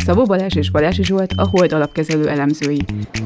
[0.00, 2.80] Szabó Balázs és Balási Zsolt a Hold alapkezelő elemzői.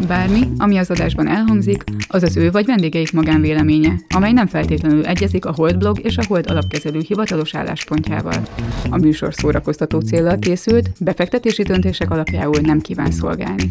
[0.06, 5.44] Bármi, ami az adásban elhangzik, az az ő vagy vendégeik magánvéleménye, amely nem feltétlenül egyezik
[5.44, 8.42] a Hold blog és a Hold alapkezelő hivatalos álláspontjával.
[8.90, 13.70] A műsor szórakoztató célral készült, befektetési döntések alapjául nem kíván szolgálni.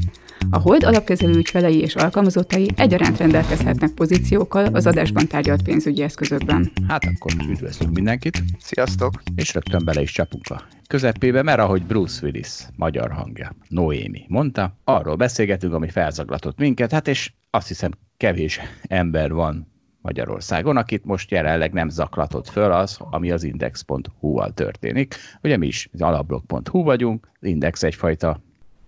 [0.49, 6.71] A Hold alapkezelő ügyfelei és alkalmazottai egyaránt rendelkezhetnek pozíciókkal az adásban tárgyalt pénzügyi eszközökben.
[6.87, 9.13] Hát akkor üdvözlünk mindenkit, Sziasztok!
[9.35, 14.77] és rögtön bele is csapunk a közepébe, mert ahogy Bruce Willis, magyar hangja, Noémi mondta,
[14.83, 21.31] arról beszélgetünk, ami felzaglatott minket, hát és azt hiszem kevés ember van Magyarországon, akit most
[21.31, 25.15] jelenleg nem zaklatott föl az, ami az index.hu-val történik.
[25.41, 28.39] Ugye mi is az alapblog.hu vagyunk, az index egyfajta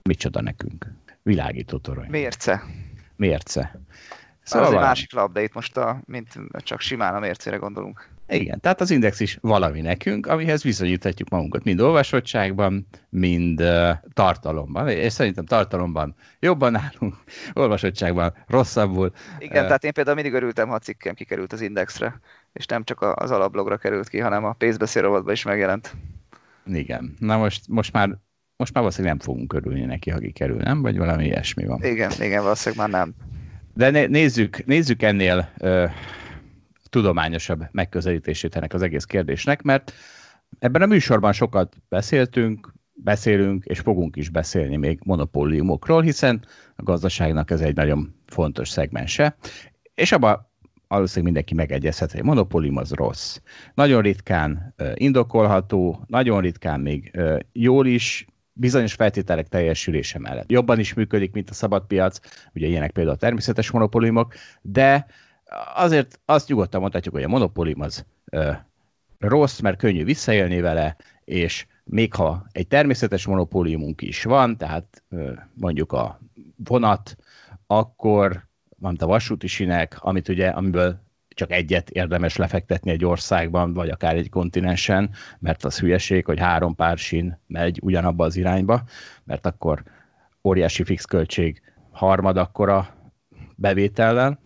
[0.03, 0.91] micsoda nekünk.
[1.23, 2.09] Világító torony.
[2.09, 2.63] Mérce.
[3.15, 3.61] Mérce.
[3.61, 3.81] Szóval
[4.43, 4.87] Szóval az egy valami.
[4.87, 8.09] másik lap, de itt most a, mint csak simán a mércére gondolunk.
[8.27, 14.89] Igen, tehát az index is valami nekünk, amihez viszonyíthatjuk magunkat mind olvasottságban, mind uh, tartalomban.
[14.89, 17.15] És szerintem tartalomban jobban állunk,
[17.53, 19.11] olvasottságban rosszabbul.
[19.37, 19.65] Igen, Ö.
[19.65, 22.19] tehát én például mindig örültem, ha a cikkem kikerült az indexre,
[22.53, 25.95] és nem csak az alapblogra került ki, hanem a pénzbeszél rovatba is megjelent.
[26.65, 28.17] Igen, na most, most már
[28.57, 30.81] most már valószínűleg nem fogunk örülni neki, ha kikerül, nem?
[30.81, 31.83] Vagy valami ilyesmi van.
[31.83, 33.15] Igen, igen, valószínűleg már nem.
[33.73, 35.85] De né- nézzük, nézzük ennél ö,
[36.95, 39.93] tudományosabb megközelítését ennek az egész kérdésnek, mert
[40.59, 47.51] ebben a műsorban sokat beszéltünk, beszélünk, és fogunk is beszélni még monopóliumokról, hiszen a gazdaságnak
[47.51, 49.35] ez egy nagyon fontos szegmense,
[49.93, 50.47] és abban
[50.87, 53.39] valószínűleg mindenki megegyezhet, hogy a monopólium az rossz.
[53.73, 57.19] Nagyon ritkán indokolható, nagyon ritkán még
[57.51, 60.51] jól is, bizonyos feltételek teljesülése mellett.
[60.51, 62.19] Jobban is működik, mint a szabad piac,
[62.53, 65.05] ugye ilyenek például a természetes monopóliumok, de
[65.75, 68.51] azért azt nyugodtan mondhatjuk, hogy a monopólium az ö,
[69.19, 75.31] rossz, mert könnyű visszaélni vele, és még ha egy természetes monopóliumunk is van, tehát ö,
[75.53, 76.19] mondjuk a
[76.55, 77.15] vonat,
[77.67, 78.47] akkor
[78.79, 81.03] van a vasúti sinek, amit ugye, amiből
[81.35, 85.09] csak egyet érdemes lefektetni egy országban, vagy akár egy kontinensen,
[85.39, 88.83] mert az hülyeség, hogy három pár sín megy ugyanabba az irányba,
[89.23, 89.83] mert akkor
[90.43, 92.95] óriási fix költség harmad akkora
[93.55, 94.39] bevétellel.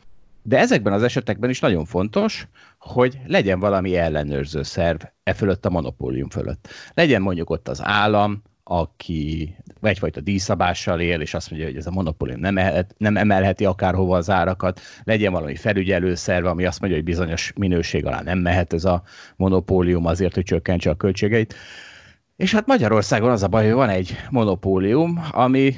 [0.50, 5.70] De ezekben az esetekben is nagyon fontos, hogy legyen valami ellenőrző szerv e fölött a
[5.70, 6.68] monopólium fölött.
[6.94, 11.92] Legyen mondjuk ott az állam, aki egyfajta díjszabással él, és azt mondja, hogy ez a
[11.92, 17.08] monopólium nem, ehet, nem emelheti akárhova az árakat, legyen valami felügyelőszerv, ami azt mondja, hogy
[17.08, 19.04] bizonyos minőség alá nem mehet ez a
[19.36, 21.56] monopólium azért, hogy csökkentse a költségeit.
[22.36, 25.76] És hát Magyarországon az a baj, hogy van egy monopólium, ami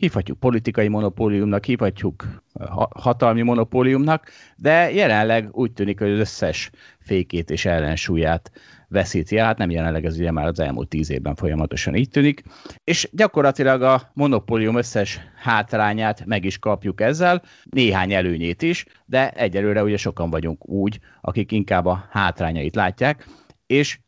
[0.00, 7.50] hívhatjuk politikai monopóliumnak, hívhatjuk ha- hatalmi monopóliumnak, de jelenleg úgy tűnik, hogy az összes fékét
[7.50, 8.50] és ellensúlyát
[8.88, 9.46] veszíti el.
[9.46, 12.42] Hát nem jelenleg, ez ugye már az elmúlt tíz évben folyamatosan így tűnik.
[12.84, 19.82] És gyakorlatilag a monopólium összes hátrányát meg is kapjuk ezzel, néhány előnyét is, de egyelőre
[19.82, 23.26] ugye sokan vagyunk úgy, akik inkább a hátrányait látják,
[23.66, 23.98] és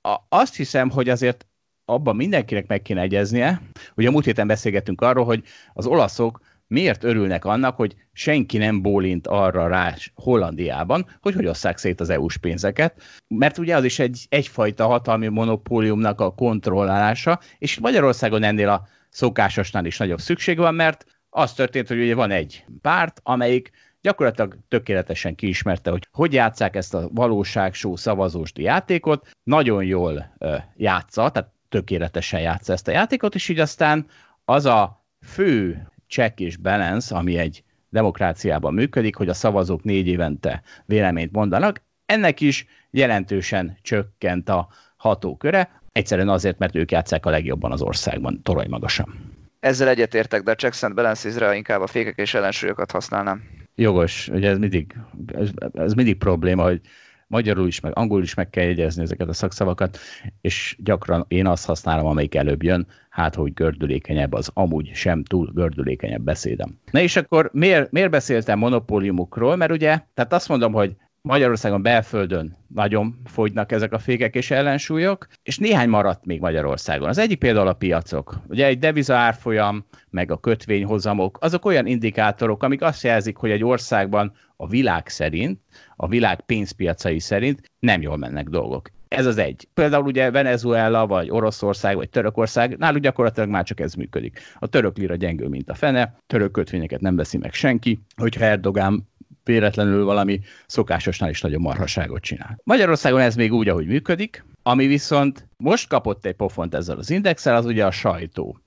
[0.00, 1.46] a, azt hiszem, hogy azért
[1.88, 3.60] abban mindenkinek meg kéne egyeznie.
[3.94, 8.82] Ugye a múlt héten beszélgettünk arról, hogy az olaszok miért örülnek annak, hogy senki nem
[8.82, 13.98] bólint arra rá Hollandiában, hogy hogy osszák szét az EU-s pénzeket, mert ugye az is
[13.98, 20.74] egy, egyfajta hatalmi monopóliumnak a kontrollálása, és Magyarországon ennél a szokásosnál is nagyobb szükség van,
[20.74, 23.70] mert az történt, hogy ugye van egy párt, amelyik
[24.00, 30.36] gyakorlatilag tökéletesen kiismerte, hogy hogy játszák ezt a valóságsó szavazósdi játékot, nagyon jól
[30.76, 34.06] játsza, tehát tökéletesen játsza ezt a játékot, és így aztán
[34.44, 40.62] az a fő check és balance, ami egy demokráciában működik, hogy a szavazók négy évente
[40.86, 47.72] véleményt mondanak, ennek is jelentősen csökkent a hatóköre, egyszerűen azért, mert ők játszák a legjobban
[47.72, 49.36] az országban, torony magasan.
[49.60, 53.42] Ezzel egyetértek, de a checks and balances-re inkább a fékek és ellensúlyokat használnám.
[53.74, 54.94] Jogos, ugye ez mindig,
[55.26, 56.80] ez, ez mindig probléma, hogy
[57.28, 59.98] magyarul is, meg angolul is meg kell jegyezni ezeket a szakszavakat,
[60.40, 65.50] és gyakran én azt használom, amelyik előbb jön, hát hogy gördülékenyebb az amúgy sem túl
[65.54, 66.78] gördülékenyebb beszédem.
[66.90, 69.56] Na és akkor miért, miért beszéltem monopóliumokról?
[69.56, 75.26] Mert ugye, tehát azt mondom, hogy Magyarországon belföldön nagyon fogynak ezek a fékek és ellensúlyok,
[75.42, 77.08] és néhány maradt még Magyarországon.
[77.08, 78.40] Az egyik például a piacok.
[78.48, 83.64] Ugye egy deviza árfolyam, meg a kötvényhozamok, azok olyan indikátorok, amik azt jelzik, hogy egy
[83.64, 85.60] országban a világ szerint,
[85.96, 88.90] a világ pénzpiacai szerint nem jól mennek dolgok.
[89.08, 89.68] Ez az egy.
[89.74, 94.40] Például ugye Venezuela, vagy Oroszország, vagy Törökország, náluk gyakorlatilag már csak ez működik.
[94.58, 99.08] A török lira gyengül, mint a fene, török kötvényeket nem veszi meg senki, hogyha Erdogán
[99.44, 102.60] véletlenül valami szokásosnál is nagyon marhaságot csinál.
[102.64, 107.56] Magyarországon ez még úgy, ahogy működik, ami viszont most kapott egy pofont ezzel az indexel,
[107.56, 108.58] az ugye a sajtó.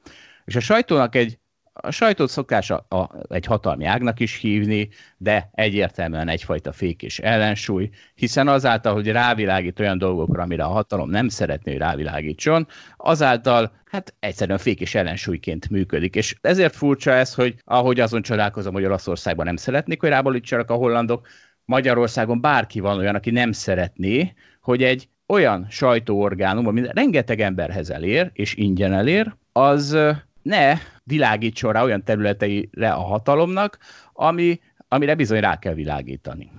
[0.46, 1.40] És a sajtónak egy
[1.82, 7.20] a sajtót szokás a, a, egy hatalmi ágnak is hívni, de egyértelműen egyfajta fék és
[7.20, 12.68] ellensúly, hiszen azáltal, hogy rávilágít olyan dolgokra, amire a hatalom nem szeretné, hogy rávilágítson,
[12.98, 16.16] azáltal hát egyszerűen fék és ellensúlyként működik.
[16.16, 20.74] És ezért furcsa ez, hogy ahogy azon csodálkozom, hogy Olaszországban nem szeretnék, hogy rábalítsanak a
[20.76, 21.28] hollandok,
[21.66, 28.30] Magyarországon bárki van olyan, aki nem szeretné, hogy egy olyan sajtóorgánum, ami rengeteg emberhez elér,
[28.34, 29.98] és ingyen elér, az
[30.42, 33.78] ne világítson rá olyan területeire a hatalomnak,
[34.14, 36.52] ami, amire bizony rá kell világítani.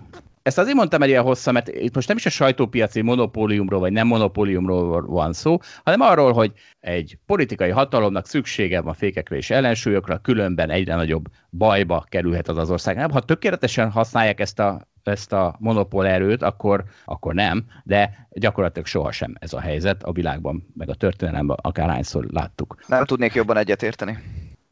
[0.42, 3.92] Ezt azért mondtam egy ilyen hosszan, mert itt most nem is a sajtópiaci monopóliumról vagy
[3.92, 10.18] nem monopóliumról van szó, hanem arról, hogy egy politikai hatalomnak szüksége van fékekre és ellensúlyokra,
[10.18, 13.10] különben egyre nagyobb bajba kerülhet az az ország.
[13.10, 19.34] Ha tökéletesen használják ezt a ezt a monopól erőt, akkor, akkor nem, de gyakorlatilag sohasem
[19.38, 22.76] ez a helyzet a világban, meg a történelemben akárhányszor láttuk.
[22.86, 24.18] Nem tudnék jobban egyetérteni.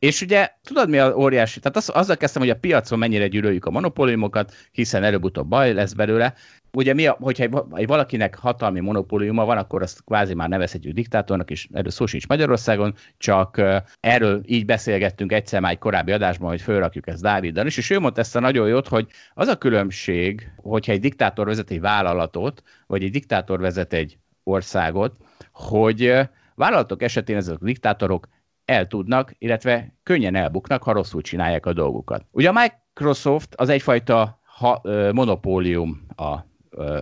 [0.01, 1.61] És ugye tudod mi a óriási?
[1.61, 5.93] Tehát az, azzal kezdtem, hogy a piacon mennyire gyűlöljük a monopóliumokat, hiszen előbb-utóbb baj lesz
[5.93, 6.35] belőle.
[6.73, 11.51] Ugye mi, a, hogyha egy valakinek hatalmi monopóliuma van, akkor azt kvázi már nevezhetjük diktátornak,
[11.51, 13.63] és erről szó sincs Magyarországon, csak
[14.01, 17.99] erről így beszélgettünk egyszer már egy korábbi adásban, hogy fölrakjuk ezt Dáviddal is, és ő
[17.99, 22.63] mondta ezt a nagyon jót, hogy az a különbség, hogyha egy diktátor vezet egy vállalatot,
[22.87, 25.17] vagy egy diktátor vezet egy országot,
[25.53, 26.13] hogy
[26.55, 28.29] vállalatok esetén ezek a diktátorok
[28.71, 32.25] el tudnak, illetve könnyen elbuknak, ha rosszul csinálják a dolgukat.
[32.31, 36.39] Ugye a Microsoft az egyfajta ha, ö, monopólium a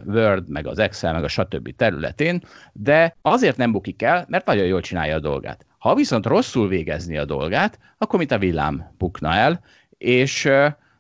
[0.07, 1.77] Word, meg az Excel, meg a stb.
[1.77, 2.43] területén,
[2.73, 5.67] de azért nem bukik el, mert nagyon jól csinálja a dolgát.
[5.79, 9.61] Ha viszont rosszul végezni a dolgát, akkor mint a villám bukna el,
[9.99, 10.49] és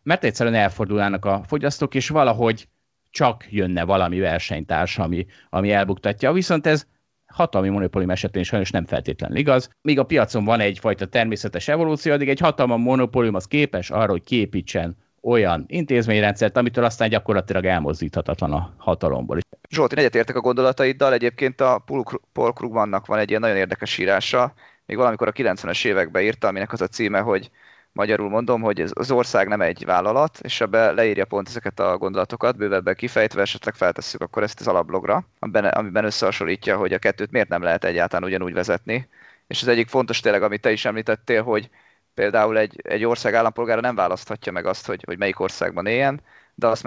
[0.02, 2.68] mert egyszerűen elfordulnának a fogyasztók, és valahogy
[3.10, 6.32] csak jönne valami versenytárs, ami, ami elbuktatja.
[6.32, 6.86] Viszont ez
[7.32, 9.70] hatalmi monopólium esetén sajnos nem feltétlenül igaz.
[9.80, 14.24] Míg a piacon van egyfajta természetes evolúció, addig egy hatalma monopólium az képes arra, hogy
[14.24, 19.38] képítsen olyan intézményrendszert, amitől aztán gyakorlatilag elmozdíthatatlan a hatalomból.
[19.70, 21.84] Zsolt, én egyetértek a gondolataiddal, egyébként a
[22.32, 24.52] Paul Krugmannak van egy ilyen nagyon érdekes írása,
[24.86, 27.50] még valamikor a 90-es években írta, aminek az a címe, hogy
[27.98, 31.98] magyarul mondom, hogy ez, az ország nem egy vállalat, és ebbe leírja pont ezeket a
[31.98, 37.30] gondolatokat, bővebben kifejtve, esetleg feltesszük akkor ezt az alapblogra, amiben, amiben összehasonlítja, hogy a kettőt
[37.30, 39.08] miért nem lehet egyáltalán ugyanúgy vezetni.
[39.46, 41.70] És az egyik fontos tényleg, amit te is említettél, hogy
[42.14, 46.20] például egy, egy ország állampolgára nem választhatja meg azt, hogy, hogy melyik országban éljen,
[46.54, 46.86] de azt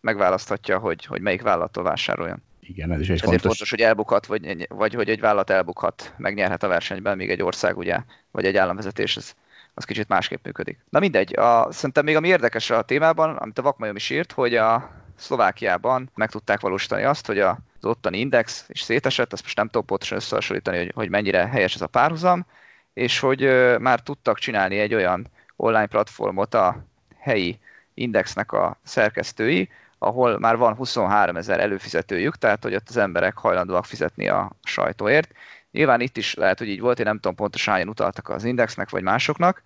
[0.00, 2.42] megválaszthatja, hogy, hogy melyik vállalattól vásároljon.
[2.60, 3.46] Igen, ez is egy Ezért fontos.
[3.46, 7.76] fontos, hogy elbukhat, vagy, vagy hogy egy vállalat elbukhat, megnyerhet a versenyben, míg egy ország,
[7.76, 7.98] ugye,
[8.30, 9.34] vagy egy államvezetés, ez,
[9.74, 10.78] az kicsit másképp működik.
[10.90, 14.54] Na mindegy, a, szerintem még ami érdekes a témában, amit a Vakmajom is írt, hogy
[14.54, 19.66] a Szlovákiában meg tudták valósítani azt, hogy az ottani index is szétesett, ezt most nem
[19.66, 22.46] tudom pontosan összehasonlítani, hogy, hogy mennyire helyes ez a párhuzam,
[22.92, 23.40] és hogy
[23.78, 25.26] már tudtak csinálni egy olyan
[25.56, 26.84] online platformot a
[27.18, 27.58] helyi
[27.94, 29.68] indexnek a szerkesztői,
[29.98, 35.32] ahol már van 23 ezer előfizetőjük, tehát hogy ott az emberek hajlandóak fizetni a sajtóért.
[35.74, 38.90] Nyilván itt is lehet, hogy így volt, én nem tudom pontosan hányan utaltak az indexnek
[38.90, 39.62] vagy másoknak.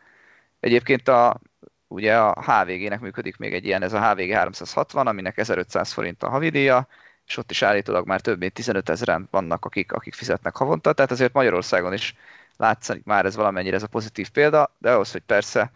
[0.60, 1.40] Egyébként a,
[1.88, 6.28] ugye a HVG-nek működik még egy ilyen, ez a HVG 360, aminek 1500 forint a
[6.28, 6.88] havidíja,
[7.26, 11.10] és ott is állítólag már több mint 15 ezeren vannak, akik, akik fizetnek havonta, tehát
[11.10, 12.14] azért Magyarországon is
[12.56, 15.70] látszik már ez valamennyire ez a pozitív példa, de ahhoz, hogy persze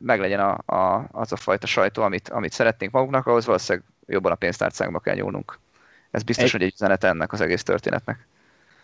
[0.00, 4.34] meglegyen a, a, az a fajta sajtó, amit, amit szeretnénk magunknak, ahhoz valószínűleg jobban a
[4.34, 5.58] pénztárcánkba kell nyúlnunk.
[6.10, 8.26] Ez biztos, egy, hogy egy üzenet ennek az egész történetnek.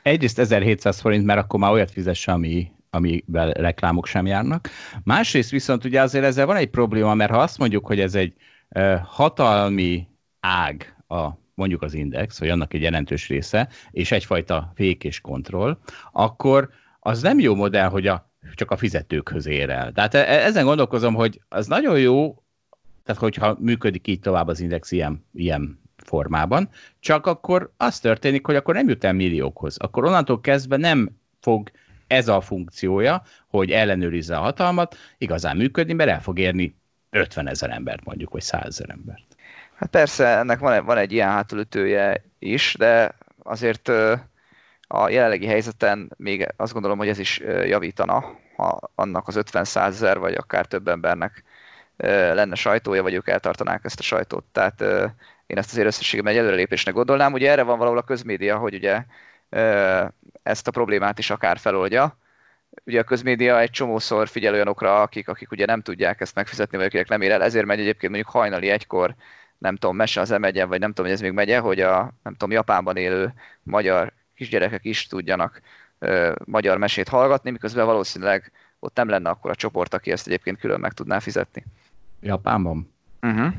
[0.04, 4.68] Egyrészt 1700 forint, mert akkor már olyat fizesse, ami, amivel reklámok sem járnak.
[5.04, 8.34] Másrészt viszont ugye azért ezzel van egy probléma, mert ha azt mondjuk, hogy ez egy
[8.68, 10.08] uh, hatalmi
[10.40, 15.78] ág a mondjuk az index, vagy annak egy jelentős része, és egyfajta fék és kontroll,
[16.12, 16.68] akkor
[17.00, 19.92] az nem jó modell, hogy a, csak a fizetőkhöz ér el.
[19.92, 22.42] Tehát e, e, ezen gondolkozom, hogy az nagyon jó,
[23.04, 26.68] tehát hogyha működik így tovább az index ilyen, ilyen formában,
[27.00, 29.76] csak akkor az történik, hogy akkor nem jut el milliókhoz.
[29.78, 31.70] Akkor onnantól kezdve nem fog
[32.06, 36.76] ez a funkciója, hogy ellenőrizze a hatalmat, igazán működni, mert el fog érni
[37.10, 39.24] 50 ezer embert mondjuk, vagy 100 ezer embert.
[39.74, 43.88] Hát persze, ennek van, van egy ilyen hátulütője is, de azért
[44.86, 48.24] a jelenlegi helyzeten még azt gondolom, hogy ez is javítana,
[48.56, 51.44] ha annak az 50 ezer vagy akár több embernek
[51.96, 54.44] lenne sajtója, vagy ők eltartanák ezt a sajtót.
[54.52, 54.84] Tehát
[55.46, 57.32] én ezt azért összességében egy előrelépésnek gondolnám.
[57.32, 59.04] Ugye erre van valahol a közmédia, hogy ugye
[60.42, 62.18] ezt a problémát is akár feloldja.
[62.84, 66.86] Ugye a közmédia egy csomószor figyel olyanokra, akik, akik ugye nem tudják ezt megfizetni, vagy
[66.86, 69.14] akik nem ér el, ezért megy egyébként mondjuk hajnali egykor,
[69.58, 72.32] nem tudom, mese az emegyen, vagy nem tudom, hogy ez még megye, hogy a nem
[72.32, 75.60] tudom, Japánban élő magyar kisgyerekek is tudjanak
[75.98, 80.58] ö, magyar mesét hallgatni, miközben valószínűleg ott nem lenne akkor a csoport, aki ezt egyébként
[80.58, 81.64] külön meg tudná fizetni.
[82.20, 82.94] Japánban?
[83.22, 83.52] Uh-huh.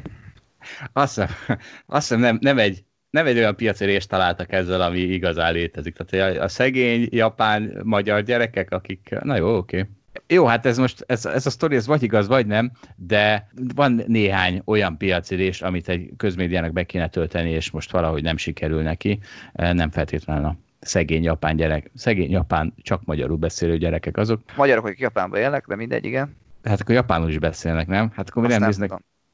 [0.94, 1.30] Azt hiszem,
[1.86, 5.96] azt hiszem nem, nem, egy, nem egy olyan piaci részt találtak ezzel, ami igazán létezik.
[5.96, 9.80] Tehát a, a szegény japán magyar gyerekek, akik, na jó, oké.
[9.80, 9.92] Okay.
[10.28, 14.04] Jó, hát ez most, ez, ez a sztori, ez vagy igaz, vagy nem, de van
[14.08, 18.82] néhány olyan piaci rész, amit egy közmédiának be kéne tölteni, és most valahogy nem sikerül
[18.82, 19.20] neki,
[19.54, 24.42] nem feltétlenül a szegény japán gyerek, szegény japán csak magyarul beszélő gyerekek azok.
[24.56, 26.36] Magyarok, akik Japánban élnek, de mindegy, igen.
[26.64, 28.12] Hát akkor japánul is beszélnek, nem?
[28.16, 28.92] Hát akkor mi nem, nem néznek.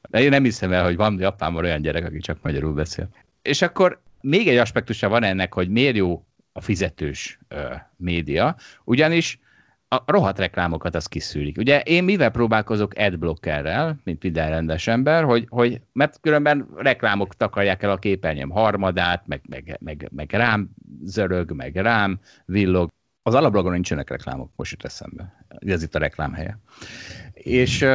[0.10, 3.10] Én nem hiszem el, hogy van Japánban olyan gyerek, aki csak magyarul beszél.
[3.42, 9.40] És akkor még egy aspektusa van ennek, hogy miért jó a fizetős ö, média, ugyanis
[9.88, 11.58] a rohadt reklámokat az kiszűrik.
[11.58, 17.84] Ugye én mivel próbálkozok adblockerrel, mint minden rendes ember, hogy, hogy mert különben reklámok takarják
[17.84, 20.70] el a képernyőm harmadát, meg, meg, meg, meg rám
[21.04, 22.90] zörög, meg rám villog.
[23.24, 25.46] Az alablogon nincsenek reklámok, most jut eszembe.
[25.60, 26.60] Ez itt a reklám helye.
[27.34, 27.86] És,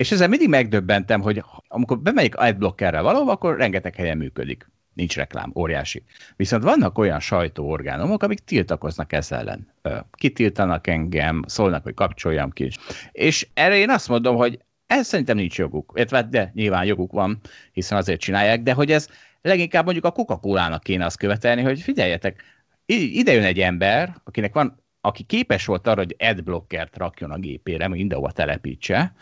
[0.00, 5.52] és ezzel mindig megdöbbentem, hogy amikor bemegyek adblockerrel valahova, akkor rengeteg helyen működik nincs reklám,
[5.54, 6.02] óriási.
[6.36, 9.72] Viszont vannak olyan sajtóorgánumok, amik tiltakoznak ez ellen.
[10.12, 12.70] Kitiltanak engem, szólnak, hogy kapcsoljam ki.
[13.12, 16.00] És erre én azt mondom, hogy ez szerintem nincs joguk.
[16.30, 17.40] De nyilván joguk van,
[17.72, 19.08] hiszen azért csinálják, de hogy ez
[19.42, 22.42] leginkább mondjuk a Coca-Cola-nak kéne azt követelni, hogy figyeljetek,
[22.86, 27.88] ide jön egy ember, akinek van aki képes volt arra, hogy adblockert rakjon a gépére,
[27.88, 29.12] mindenhova telepítse,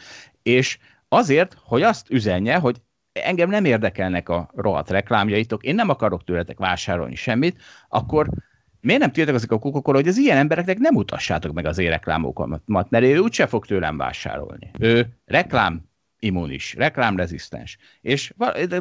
[0.49, 0.78] és
[1.09, 2.76] azért, hogy azt üzenje, hogy
[3.12, 8.28] engem nem érdekelnek a rohadt reklámjaitok, én nem akarok tőletek vásárolni semmit, akkor
[8.81, 13.05] miért nem tiltakozik a coca hogy az ilyen embereknek nem utassátok meg az éreklámokat, mert
[13.05, 14.71] ő úgyse fog tőlem vásárolni.
[14.78, 15.87] Ő reklám
[16.19, 17.78] immunis, reklámrezisztens.
[18.00, 18.35] És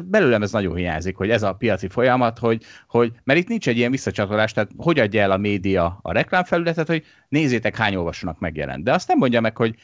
[0.04, 3.76] belőlem ez nagyon hiányzik, hogy ez a piaci folyamat, hogy, hogy mert itt nincs egy
[3.76, 8.84] ilyen visszacsatolás, tehát hogy adja el a média a reklámfelületet, hogy nézzétek, hány olvasónak megjelent.
[8.84, 9.74] De azt nem mondja meg, hogy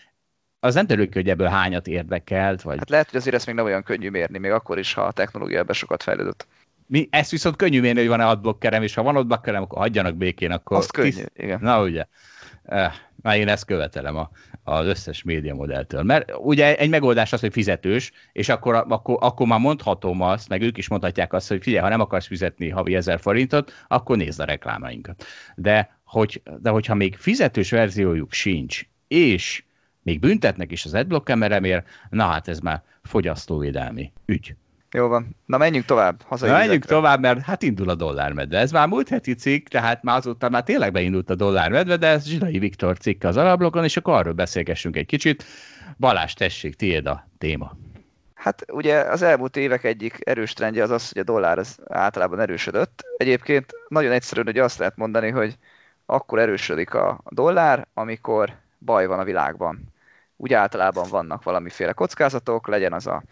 [0.65, 2.63] az nem derül ki, hogy ebből hányat érdekelt.
[2.63, 2.79] Vagy...
[2.79, 5.13] Hát lehet, hogy azért ezt még nem olyan könnyű mérni, még akkor is, ha a
[5.13, 6.47] technológia ebbe sokat fejlődött.
[6.87, 10.51] Mi, ezt viszont könnyű mérni, hogy van-e adblockerem, és ha van adblockerem, akkor hagyjanak békén,
[10.51, 10.77] akkor...
[10.77, 11.33] Azt könnyű, tiszt...
[11.37, 11.59] igen.
[11.63, 12.05] Na ugye.
[12.65, 12.93] Eh,
[13.23, 14.31] már én ezt követelem a,
[14.63, 16.03] az összes média modelltől.
[16.03, 20.63] Mert ugye egy megoldás az, hogy fizetős, és akkor, akkor, akkor már mondhatom azt, meg
[20.63, 24.41] ők is mondhatják azt, hogy figyelj, ha nem akarsz fizetni havi ezer forintot, akkor nézd
[24.41, 25.25] a reklámainkat.
[25.55, 29.65] De, hogy, de hogyha még fizetős verziójuk sincs, és
[30.05, 34.55] még büntetnek is az adblock kamerámért, na hát ez már fogyasztóvédelmi ügy.
[34.91, 35.37] Jó van.
[35.47, 36.23] Na menjünk tovább.
[36.23, 38.59] Hazai Na menjünk tovább, mert hát indul a dollármedve.
[38.59, 42.27] Ez már múlt heti cikk, tehát már azóta már tényleg beindult a dollármedve, de ez
[42.27, 45.45] Zsidai Viktor cikk az alablokon, és akkor arról beszélgessünk egy kicsit.
[45.99, 47.77] Balázs, tessék, tiéd a téma.
[48.35, 52.41] Hát ugye az elmúlt évek egyik erős trendje az az, hogy a dollár az általában
[52.41, 53.05] erősödött.
[53.17, 55.59] Egyébként nagyon egyszerűen hogy azt lehet mondani, hogy
[56.07, 59.94] akkor erősödik a dollár, amikor baj van a világban
[60.37, 63.23] úgy általában vannak valamiféle kockázatok, legyen az a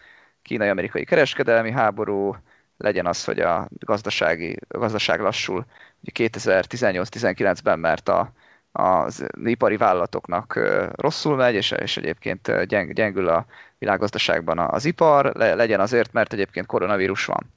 [0.41, 2.35] kínai-amerikai kereskedelmi háború,
[2.77, 5.65] legyen az, hogy a gazdasági, a gazdaság lassul.
[6.01, 8.31] Ugye 2018-19-ben, mert a,
[8.71, 10.59] az ipari vállalatoknak
[10.95, 13.45] rosszul megy, és, és egyébként gyeng, gyengül a
[13.77, 17.53] világgazdaságban az ipar, le, legyen azért, mert egyébként koronavírus van,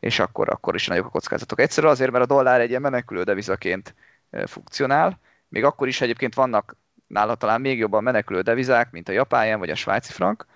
[0.00, 1.60] és akkor, akkor is nagyok a kockázatok.
[1.60, 3.94] Egyszerűen azért, mert a dollár egy ilyen menekülő devizaként
[4.46, 6.76] funkcionál, még akkor is egyébként vannak
[7.08, 10.46] nála talán még jobban menekülő devizák, mint a japán vagy a svájci frank,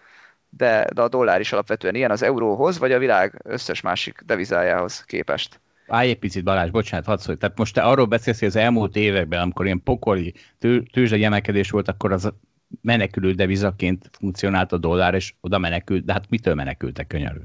[0.48, 5.04] de, de a dollár is alapvetően ilyen az euróhoz, vagy a világ összes másik devizájához
[5.04, 5.60] képest.
[5.86, 7.36] Állj egy picit, Balázs, bocsánat, hadd szólj.
[7.36, 11.70] Tehát most te arról beszélsz, hogy az elmúlt években, amikor ilyen pokoli tő, tőzsdei emelkedés
[11.70, 12.32] volt, akkor az
[12.80, 17.40] menekülő devizaként funkcionált a dollár, és oda menekült, de hát mitől menekültek könyörű?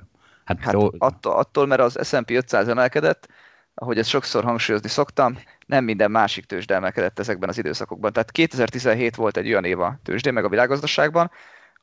[0.46, 3.28] Hát, hát attól, attól, mert az S&P 500 emelkedett,
[3.74, 8.14] ahogy ezt sokszor hangsúlyozni szoktam, nem minden másik tőzsde emelkedett ezekben az időszakokban.
[8.14, 11.32] Tehát 2017 volt egy olyan év a tőzsdén, meg a világgazdaságban,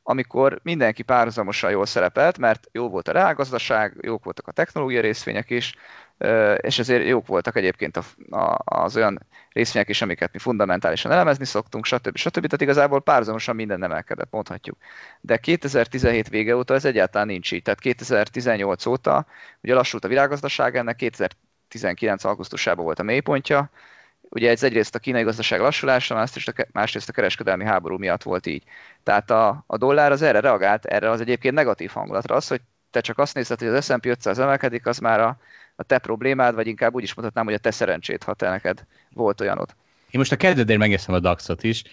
[0.03, 5.49] amikor mindenki párhuzamosan jól szerepelt, mert jó volt a reálgazdaság, jók voltak a technológia részvények
[5.49, 5.73] is,
[6.57, 7.99] és ezért jók voltak egyébként
[8.57, 12.17] az olyan részvények is, amiket mi fundamentálisan elemezni szoktunk, stb.
[12.17, 12.41] stb.
[12.43, 14.77] Tehát igazából párhuzamosan minden emelkedett, mondhatjuk.
[15.21, 17.61] De 2017 vége óta ez egyáltalán nincs így.
[17.61, 19.25] Tehát 2018 óta
[19.61, 21.01] ugye lassult a világgazdaság, ennek
[21.67, 23.69] 19 augusztusában volt a mélypontja.
[24.21, 26.25] Ugye ez egyrészt a kínai gazdaság lassulása,
[26.71, 28.63] másrészt a, a kereskedelmi háború miatt volt így.
[29.03, 33.01] Tehát a, a dollár az erre reagált, erre az egyébként negatív hangulatra, az, hogy te
[33.01, 35.37] csak azt nézed, hogy az S&P 500 emelkedik, az már a,
[35.75, 38.85] a te problémád, vagy inkább úgy is mondhatnám, hogy a te szerencsét, ha te neked
[39.13, 39.69] volt olyanod.
[40.09, 41.83] Én most a kedvedért megnéztem a DAX-ot is,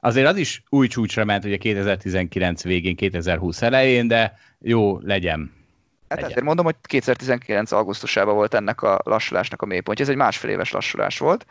[0.00, 5.52] azért az is új csúcsra ment ugye 2019 végén, 2020 elején, de jó, legyen.
[6.12, 6.30] Hát legyen.
[6.30, 10.04] ezért mondom, hogy 2019 augusztusában volt ennek a lassulásnak a mélypontja.
[10.04, 11.46] Ez egy másfél éves lassulás volt.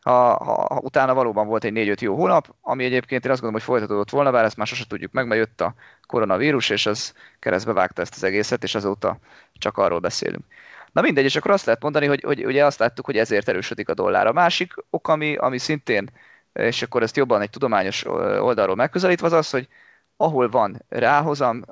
[0.00, 3.66] Ha, ha, ha utána valóban volt egy 4-5 jó hónap, ami egyébként én azt gondolom,
[3.66, 5.74] hogy folytatódott volna, bár ezt már sosem tudjuk meg, mert jött a
[6.06, 9.18] koronavírus, és az keresztbe vágta ezt az egészet, és azóta
[9.52, 10.44] csak arról beszélünk.
[10.92, 13.88] Na mindegy, és akkor azt lehet mondani, hogy, hogy ugye azt láttuk, hogy ezért erősödik
[13.88, 14.26] a dollár.
[14.26, 16.10] A másik ok, ami, ami szintén,
[16.52, 19.68] és akkor ezt jobban egy tudományos oldalról megközelítve, az az, hogy
[20.16, 21.64] ahol van ráhozam,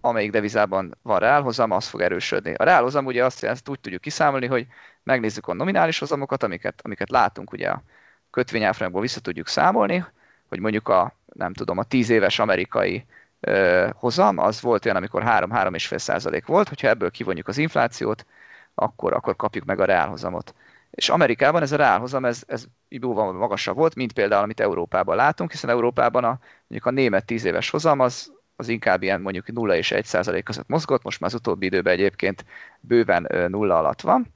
[0.00, 2.54] amelyik devizában van ráhozam, az fog erősödni.
[2.54, 4.66] A ráhozam ugye azt, azt úgy tudjuk kiszámolni, hogy
[5.02, 7.82] megnézzük a nominális hozamokat, amiket, amiket látunk ugye a
[8.30, 10.04] kötvényárfolyamból vissza tudjuk számolni,
[10.48, 13.04] hogy mondjuk a, nem tudom, a 10 éves amerikai
[13.40, 18.26] ö, hozam, az volt olyan, amikor 3-3,5 százalék volt, hogyha ebből kivonjuk az inflációt,
[18.74, 20.54] akkor, akkor kapjuk meg a reálhozamot.
[20.90, 25.50] És Amerikában ez a reálhozam, ez, ez jóval magasabb volt, mint például, amit Európában látunk,
[25.50, 29.76] hiszen Európában a, mondjuk a német 10 éves hozam, az, az inkább ilyen mondjuk 0
[29.76, 32.44] és 1 százalék között mozgott, most már az utóbbi időben egyébként
[32.80, 34.34] bőven nulla alatt van.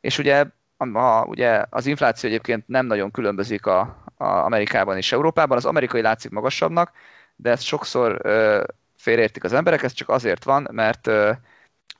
[0.00, 0.44] És ugye,
[0.92, 3.80] a, ugye az infláció egyébként nem nagyon különbözik a,
[4.16, 6.92] a Amerikában és Európában, az amerikai látszik magasabbnak,
[7.36, 8.62] de ezt sokszor ö,
[8.96, 11.30] félreértik az emberek, ez csak azért van, mert ö,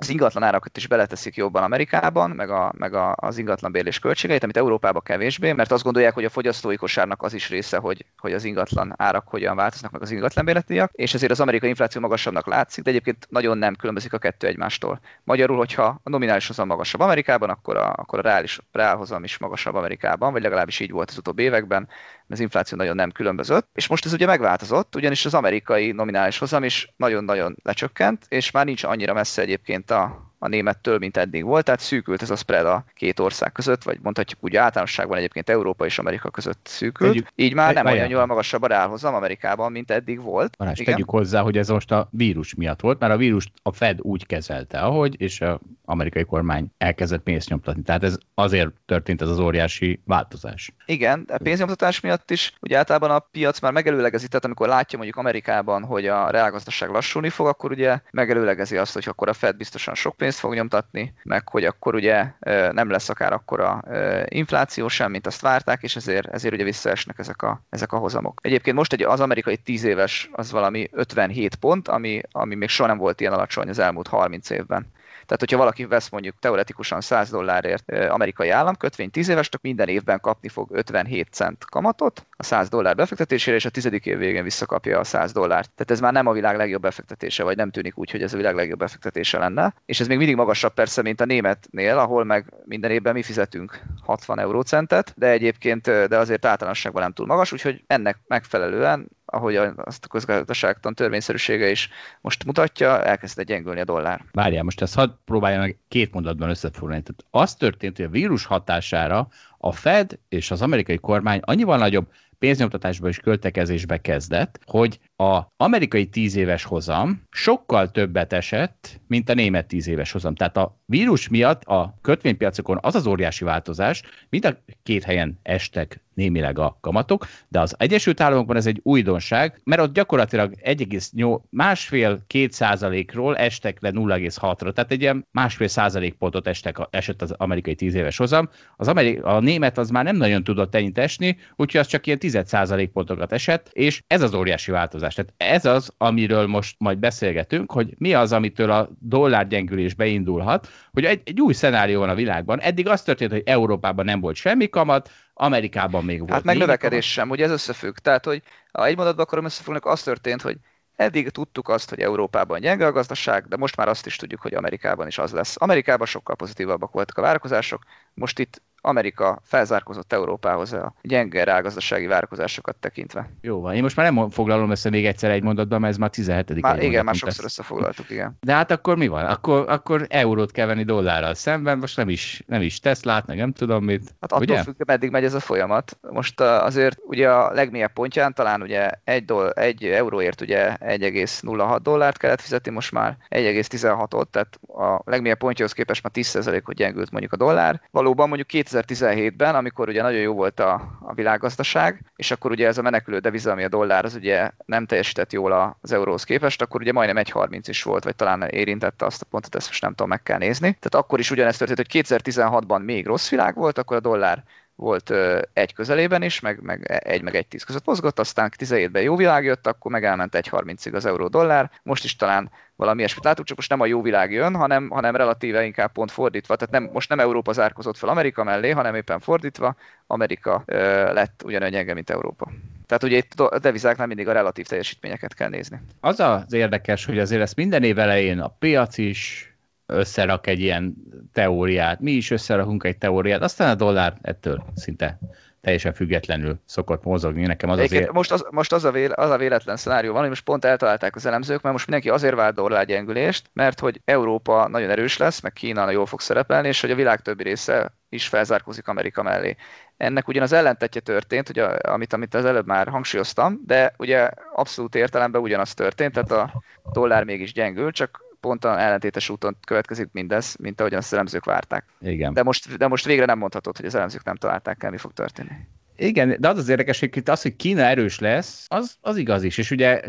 [0.05, 4.43] az ingatlan árakat is beleteszik jobban Amerikában, meg, a, meg a, az ingatlan bérlés költségeit,
[4.43, 8.33] amit Európában kevésbé, mert azt gondolják, hogy a fogyasztói kosárnak az is része, hogy, hogy
[8.33, 12.47] az ingatlan árak hogyan változnak, meg az ingatlan bérletiak, és ezért az amerikai infláció magasabbnak
[12.47, 15.01] látszik, de egyébként nagyon nem különbözik a kettő egymástól.
[15.23, 19.75] Magyarul, hogyha a nominális hozam magasabb Amerikában, akkor a, akkor a reális, reálhozam is magasabb
[19.75, 21.89] Amerikában, vagy legalábbis így volt az utóbbi években,
[22.29, 23.69] az infláció nagyon nem különbözött.
[23.73, 28.65] És most ez ugye megváltozott, ugyanis az amerikai nominális hozam is nagyon-nagyon lecsökkent, és már
[28.65, 30.13] nincs annyira messze egyébként a,
[30.45, 33.99] a némettől, mint eddig volt, tehát szűkült ez a spread a két ország között, vagy
[34.03, 37.11] mondhatjuk úgy általánosságban egyébként Európa és Amerika között szűkült.
[37.11, 40.57] Tegyük, Így már nem olyan jól magasabb a reálhozam Amerikában, mint eddig volt.
[40.57, 44.01] Balázs, tegyük hozzá, hogy ez most a vírus miatt volt, mert a vírust a Fed
[44.01, 47.83] úgy kezelte, ahogy, és a amerikai kormány elkezdett pénzt nyomtatni.
[47.83, 50.73] Tehát ez azért történt ez az óriási változás.
[50.87, 55.19] Igen, a pénznyomtatás miatt is, ugye általában a piac már megelőlegezi, tehát amikor látja mondjuk
[55.19, 59.95] Amerikában, hogy a reálgazdaság lassulni fog, akkor ugye megelőlegezi azt, hogy akkor a Fed biztosan
[59.95, 62.27] sok pénzt fog nyomtatni, meg hogy akkor ugye
[62.71, 63.83] nem lesz akár akkora
[64.29, 68.41] infláció sem, mint azt várták, és ezért, ezért ugye visszaesnek ezek a, ezek a hozamok.
[68.43, 72.89] Egyébként most egy, az amerikai 10 éves az valami 57 pont, ami, ami még soha
[72.89, 74.93] nem volt ilyen alacsony az elmúlt 30 évben.
[75.25, 80.21] Tehát, hogyha valaki vesz mondjuk teoretikusan 100 dollárért amerikai államkötvény 10 éves, akkor minden évben
[80.21, 84.99] kapni fog 57 cent kamatot a 100 dollár befektetésére, és a tizedik év végén visszakapja
[84.99, 85.71] a 100 dollárt.
[85.71, 88.37] Tehát ez már nem a világ legjobb befektetése, vagy nem tűnik úgy, hogy ez a
[88.37, 89.75] világ legjobb befektetése lenne.
[89.87, 93.81] És ez még mindig magasabb persze, mint a németnél, ahol meg minden évben mi fizetünk
[94.03, 100.05] 60 eurócentet, de egyébként de azért általánosságban nem túl magas, úgyhogy ennek megfelelően ahogy azt
[100.05, 101.89] a közgazdaságtan törvényszerűsége is
[102.21, 104.25] most mutatja, elkezdett gyengülni a dollár.
[104.33, 107.03] Várjál, most ezt hadd próbálja meg két mondatban összefoglalni.
[107.03, 109.29] Tehát az történt, hogy a vírus hatására
[109.65, 112.07] a Fed és az amerikai kormány annyival nagyobb
[112.39, 119.35] pénznyomtatásba és költekezésbe kezdett, hogy a amerikai tíz éves hozam sokkal többet esett, mint a
[119.35, 120.35] német tíz éves hozam.
[120.35, 126.05] Tehát a vírus miatt a kötvénypiacokon az az óriási változás, mind a két helyen estek
[126.15, 132.53] némileg a kamatok, de az Egyesült Államokban ez egy újdonság, mert ott gyakorlatilag 1,8, másfél-két
[132.53, 138.17] százalékról estek le 0,6-ra, tehát egy ilyen másfél százalékpontot estek, esett az amerikai 10 éves
[138.17, 138.49] hozam.
[138.77, 142.19] Az amerikai, a német az már nem nagyon tudott ennyit esni, úgyhogy az csak ilyen
[142.19, 145.15] 10 százalékpontokat esett, és ez az óriási változás.
[145.15, 150.69] Tehát ez az, amiről most majd beszélgetünk, hogy mi az, amitől a dollár gyengülés beindulhat,
[150.93, 152.61] hogy egy, egy új szenárió van a világban.
[152.61, 156.31] Eddig az történt, hogy Európában nem volt semmi kamat, Amerikában még volt.
[156.31, 157.97] Hát meg növekedés sem, ugye ez összefügg.
[157.97, 160.57] Tehát, hogy ha egy mondatban akarom összefogni, az történt, hogy
[160.97, 164.55] Eddig tudtuk azt, hogy Európában gyenge a gazdaság, de most már azt is tudjuk, hogy
[164.55, 165.57] Amerikában is az lesz.
[165.59, 167.83] Amerikában sokkal pozitívabbak voltak a várakozások,
[168.15, 173.31] most itt Amerika felzárkozott Európához a gyenge rágazdasági várakozásokat tekintve.
[173.41, 176.11] Jó van, én most már nem foglalom össze még egyszer egy mondatban, mert ez már
[176.11, 176.61] 17.
[176.61, 178.37] Már, igen, már sokszor összefoglaltuk, igen.
[178.41, 179.25] De hát akkor mi van?
[179.25, 183.53] Akkor, akkor eurót kell venni dollárral szemben, most nem is, nem is Teslát, meg nem
[183.53, 184.15] tudom mit.
[184.21, 184.63] Hát attól ugye?
[184.63, 185.99] függ, meddig megy ez a folyamat.
[186.11, 192.17] Most azért ugye a legmélyebb pontján talán ugye egy, doll, egy euróért ugye 1,06 dollárt
[192.17, 197.37] kellett fizetni, most már 1,16-ot, tehát a legmélyebb pontjához képest már 10%-ot gyengült mondjuk a
[197.37, 197.81] dollár.
[197.91, 202.79] Valóban mondjuk 2017-ben, amikor ugye nagyon jó volt a, a világgazdaság, és akkor ugye ez
[202.79, 206.81] a menekülő deviza, ami a dollár, az ugye nem teljesített jól az euróhoz képest, akkor
[206.81, 210.09] ugye majdnem 1,30 is volt, vagy talán érintette azt a pontot, ezt most nem tudom,
[210.09, 210.77] meg kell nézni.
[210.81, 214.45] Tehát akkor is ugyanezt történt, hogy 2016-ban még rossz világ volt, akkor a dollár
[214.77, 215.13] volt
[215.53, 219.45] egy közelében is, meg, meg egy meg egy tíz között mozgott, aztán 17-ben jó világ
[219.45, 223.47] jött, akkor meg elment egy 30-ig az euró dollár, most is talán valami ilyesmit látunk,
[223.47, 226.57] csak most nem a jó világ jön, hanem, hanem relatíve inkább pont fordítva.
[226.57, 231.43] Tehát nem, most nem Európa zárkozott fel Amerika mellé, hanem éppen fordítva, Amerika ö, lett
[231.45, 232.51] ugyanolyan gyenge, mint Európa.
[232.87, 235.81] Tehát ugye itt a devizáknál mindig a relatív teljesítményeket kell nézni.
[236.01, 239.54] Az az érdekes, hogy azért ezt minden év elején a piac is,
[239.87, 240.95] összerak egy ilyen
[241.33, 245.19] teóriát, mi is összerakunk egy teóriát, aztán a dollár ettől szinte
[245.65, 247.47] teljesen függetlenül szokott mozogni.
[247.47, 248.13] Nekem az azért...
[248.13, 251.17] Most, az, most az, a véle, az a véletlen szenárió van, hogy most pont eltalálták
[251.17, 255.41] az elemzők, mert most mindenki azért vár dollár gyengülést, mert hogy Európa nagyon erős lesz,
[255.41, 259.57] meg Kína jól fog szerepelni, és hogy a világ többi része is felzárkózik Amerika mellé.
[259.97, 264.95] Ennek ugyan az ellentetje történt, ugye, amit, amit az előbb már hangsúlyoztam, de ugye abszolút
[264.95, 270.57] értelemben ugyanaz történt, tehát a dollár mégis gyengül, csak pont a ellentétes úton következik mindez,
[270.59, 271.85] mint ahogyan az elemzők várták.
[272.01, 272.33] Igen.
[272.33, 275.13] De most, de most végre nem mondhatod, hogy az elemzők nem találták el, mi fog
[275.13, 275.51] történni.
[275.97, 279.59] Igen, de az az érdekes, hogy az, hogy Kína erős lesz, az, az igaz is.
[279.59, 280.01] És ugye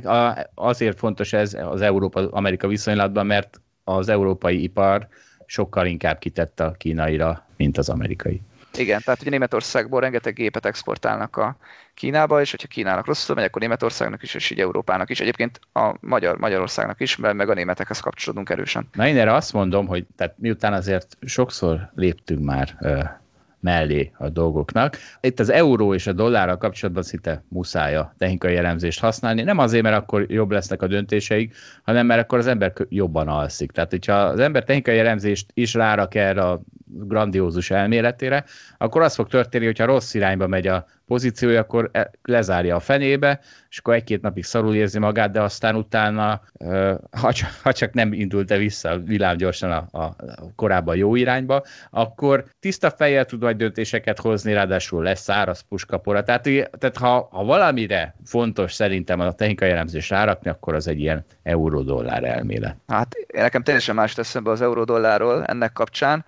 [0.56, 5.08] azért fontos ez az Európa-Amerika viszonylatban, mert az európai ipar
[5.45, 8.41] sokkal inkább kitett a kínaira, mint az amerikai.
[8.78, 11.58] Igen, tehát ugye Németországból rengeteg gépet exportálnak a
[11.94, 15.20] Kínába, és hogyha Kínának rosszul megy, akkor Németországnak is, és így Európának is.
[15.20, 18.88] Egyébként a Magyar, Magyarországnak is, mert meg a németekhez kapcsolódunk erősen.
[18.94, 22.78] Na én erre azt mondom, hogy tehát miután azért sokszor léptünk már
[23.66, 24.98] mellé a dolgoknak.
[25.22, 29.42] Itt az euró és a dollárral kapcsolatban szinte muszáj a technikai jellemzést használni.
[29.42, 33.72] Nem azért, mert akkor jobb lesznek a döntéseik, hanem mert akkor az ember jobban alszik.
[33.72, 38.45] Tehát, hogyha az ember technikai jellemzést is rárak erre a grandiózus elméletére,
[38.78, 43.39] akkor az fog történni, hogyha rossz irányba megy a pozíciója, akkor e, lezárja a fenébe,
[43.69, 46.41] és akkor egy-két napig szarul érzi magát, de aztán utána,
[47.63, 50.15] ha csak, nem indult-e vissza villámgyorsan a, a
[50.56, 56.24] korábban jó irányba, akkor tiszta fejjel tud majd döntéseket hozni, ráadásul lesz száraz puskapora.
[56.24, 56.43] Tehát,
[56.78, 62.24] tehát ha, ha valamire fontos szerintem a technikai elemzés rárakni, akkor az egy ilyen euró-dollár
[62.24, 62.76] elmélet.
[62.88, 66.26] Hát nekem teljesen más tesz az euró-dollárról ennek kapcsán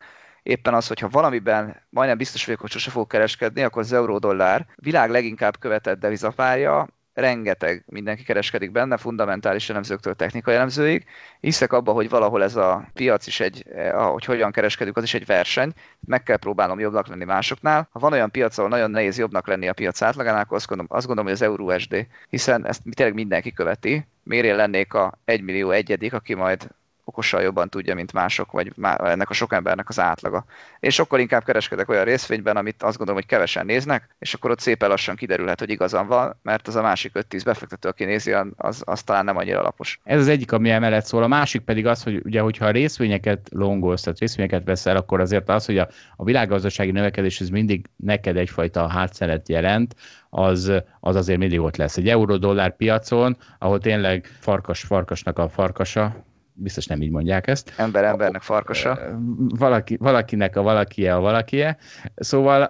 [0.48, 5.10] éppen az, hogyha valamiben majdnem biztos vagyok, hogy sose fog kereskedni, akkor az euró-dollár világ
[5.10, 11.06] leginkább követett devizapárja, rengeteg mindenki kereskedik benne, fundamentális elemzőktől technikai elemzőig.
[11.40, 15.26] Hiszek abba, hogy valahol ez a piac is egy, ahogy hogyan kereskedünk, az is egy
[15.26, 15.74] verseny.
[16.00, 17.88] Meg kell próbálnom jobbnak lenni másoknál.
[17.92, 20.98] Ha van olyan piac, ahol nagyon nehéz jobbnak lenni a piac átlagánál, akkor azt gondolom,
[20.98, 24.08] azt gondolom hogy az euró SD, hiszen ezt tényleg mindenki követi.
[24.24, 26.68] Miért lennék a 1 millió egyedik, aki majd
[27.08, 30.46] okosan jobban tudja, mint mások, vagy ennek a sok embernek az átlaga.
[30.80, 34.60] Én sokkal inkább kereskedek olyan részvényben, amit azt gondolom, hogy kevesen néznek, és akkor ott
[34.60, 38.82] szépen lassan kiderülhet, hogy igazam van, mert az a másik 5-10 befektető, aki nézi, az,
[38.86, 40.00] az talán nem annyira alapos.
[40.04, 41.24] Ez az egyik, ami emellett szól.
[41.24, 45.50] A másik pedig az, hogy ugye, hogyha a részvényeket longolsz, tehát részvényeket veszel, akkor azért
[45.50, 49.96] az, hogy a, a világgazdasági növekedés ez mindig neked egyfajta hátszelet jelent,
[50.30, 51.98] az, az azért mindig ott lesz.
[51.98, 56.26] Egy euró-dollár piacon, ahol tényleg farkas farkasnak a farkasa,
[56.58, 57.74] biztos nem így mondják ezt.
[57.78, 59.00] Ember embernek farkasa.
[59.38, 61.78] Valaki, valakinek a valakie a valakie.
[62.16, 62.70] Szóval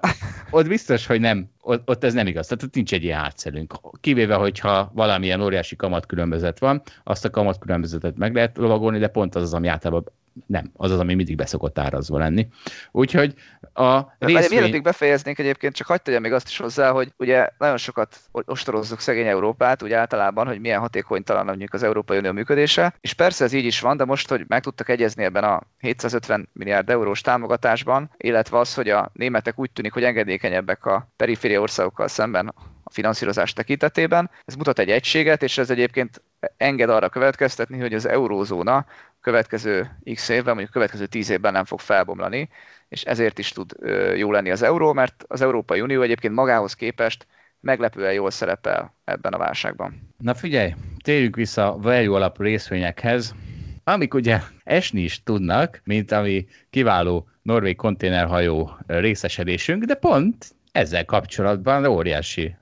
[0.50, 2.47] ott biztos, hogy nem, ott, ott ez nem igaz.
[2.47, 3.73] Tehát ott nincs egy ilyen hátszelünk.
[4.02, 9.41] Kivéve, hogyha valamilyen óriási kamatkülönbözet van, azt a kamatkülönbözetet meg lehet lovagolni, de pont az
[9.41, 10.04] az, ami általában
[10.45, 12.47] nem, az az, ami mindig beszokott árazva lenni.
[12.91, 13.34] Úgyhogy
[13.73, 14.60] a részvény...
[14.60, 19.00] Mielőtt befejeznénk egyébként, csak hagyd tegyem még azt is hozzá, hogy ugye nagyon sokat ostorozzuk
[19.00, 23.54] szegény Európát, úgy általában, hogy milyen hatékonytalan mondjuk az Európai Unió működése, és persze ez
[23.54, 28.12] így is van, de most, hogy meg tudtak egyezni ebben a 750 milliárd eurós támogatásban,
[28.17, 32.47] illetve az, hogy a németek úgy tűnik, hogy engedékenyebbek a periféria országokkal szemben
[32.88, 34.30] a finanszírozás tekintetében.
[34.45, 36.21] Ez mutat egy egységet, és ez egyébként
[36.58, 38.86] enged arra következtetni, hogy az eurózóna
[39.28, 42.50] következő x évben, mondjuk következő 10 évben nem fog felbomlani,
[42.90, 43.72] és ezért is tud
[44.16, 47.28] jó lenni az euró, mert az Európai Unió egyébként magához képest
[47.60, 50.13] meglepően jól szerepel ebben a válságban.
[50.18, 53.36] Na figyelj, térjünk vissza a value alapú részvényekhez,
[53.84, 61.86] amik ugye esni is tudnak, mint ami kiváló norvég konténerhajó részesedésünk, de pont ezzel kapcsolatban
[61.86, 62.56] óriási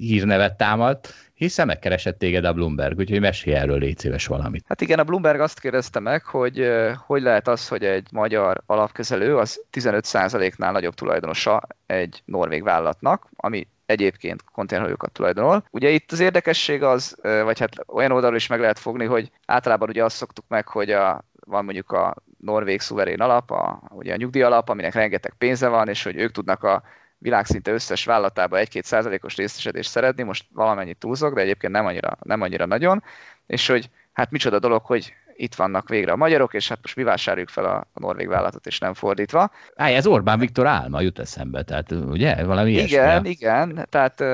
[0.00, 4.64] hírnevet támadt, hiszen megkeresett téged a Bloomberg, úgyhogy mesélj erről légy szíves valamit.
[4.68, 6.70] Hát igen, a Bloomberg azt kérdezte meg, hogy
[7.06, 13.66] hogy lehet az, hogy egy magyar alapkezelő az 15%-nál nagyobb tulajdonosa egy norvég vállalatnak, ami
[13.86, 15.64] egyébként konténerhajókat tulajdonol.
[15.70, 19.88] Ugye itt az érdekesség az, vagy hát olyan oldalról is meg lehet fogni, hogy általában
[19.88, 24.16] ugye azt szoktuk meg, hogy a, van mondjuk a norvég szuverén alap, a, ugye a
[24.16, 26.82] nyugdíj alap, aminek rengeteg pénze van, és hogy ők tudnak a
[27.20, 32.40] világszinte összes vállalatába 1-2 százalékos részesedést szeretni, most valamennyit túlzok, de egyébként nem annyira, nem
[32.40, 33.02] annyira nagyon,
[33.46, 37.02] és hogy hát micsoda dolog, hogy itt vannak végre a magyarok, és hát most mi
[37.02, 39.50] vásároljuk fel a, a norvég vállalatot, és nem fordítva.
[39.76, 43.28] Á, ez Orbán Viktor álma jut eszembe, tehát ugye, valami Igen, ilyesmi.
[43.28, 44.26] igen, tehát uh,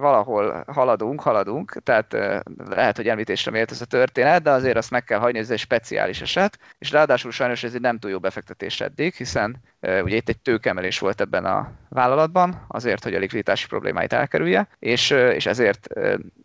[0.00, 4.90] valahol haladunk, haladunk, tehát uh, lehet, hogy említésre mért ez a történet, de azért azt
[4.90, 8.10] meg kell hagyni, hogy ez egy speciális eset, és ráadásul sajnos ez egy nem túl
[8.10, 13.18] jó befektetés eddig, hiszen ugye itt egy tőkemelés volt ebben a vállalatban, azért, hogy a
[13.18, 15.88] likviditási problémáit elkerülje, és, és ezért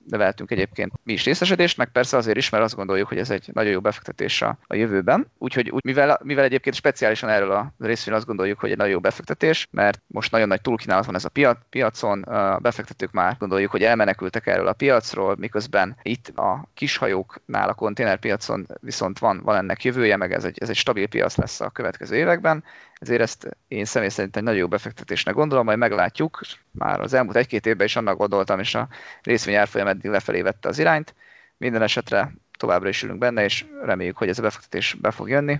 [0.07, 3.49] növeltünk egyébként mi is részesedést, meg persze azért is, mert azt gondoljuk, hogy ez egy
[3.53, 5.31] nagyon jó befektetés a, a jövőben.
[5.37, 8.99] Úgyhogy úgy, mivel, mivel egyébként speciálisan erről a részvényről azt gondoljuk, hogy egy nagyon jó
[8.99, 13.71] befektetés, mert most nagyon nagy túlkínálat van ez a piac, piacon, a befektetők már gondoljuk,
[13.71, 19.83] hogy elmenekültek erről a piacról, miközben itt a kishajóknál a konténerpiacon viszont van, van ennek
[19.83, 22.63] jövője, meg ez egy, ez egy stabil piac lesz a következő években,
[23.03, 26.41] ezért ezt én személy szerint egy nagyon jó befektetésnek gondolom, majd meglátjuk.
[26.71, 28.87] Már az elmúlt egy-két évben is annak gondoltam, és a
[29.21, 31.15] részvény árfolyam eddig lefelé vette az irányt.
[31.57, 35.59] Minden esetre továbbra is ülünk benne, és reméljük, hogy ez a befektetés be fog jönni.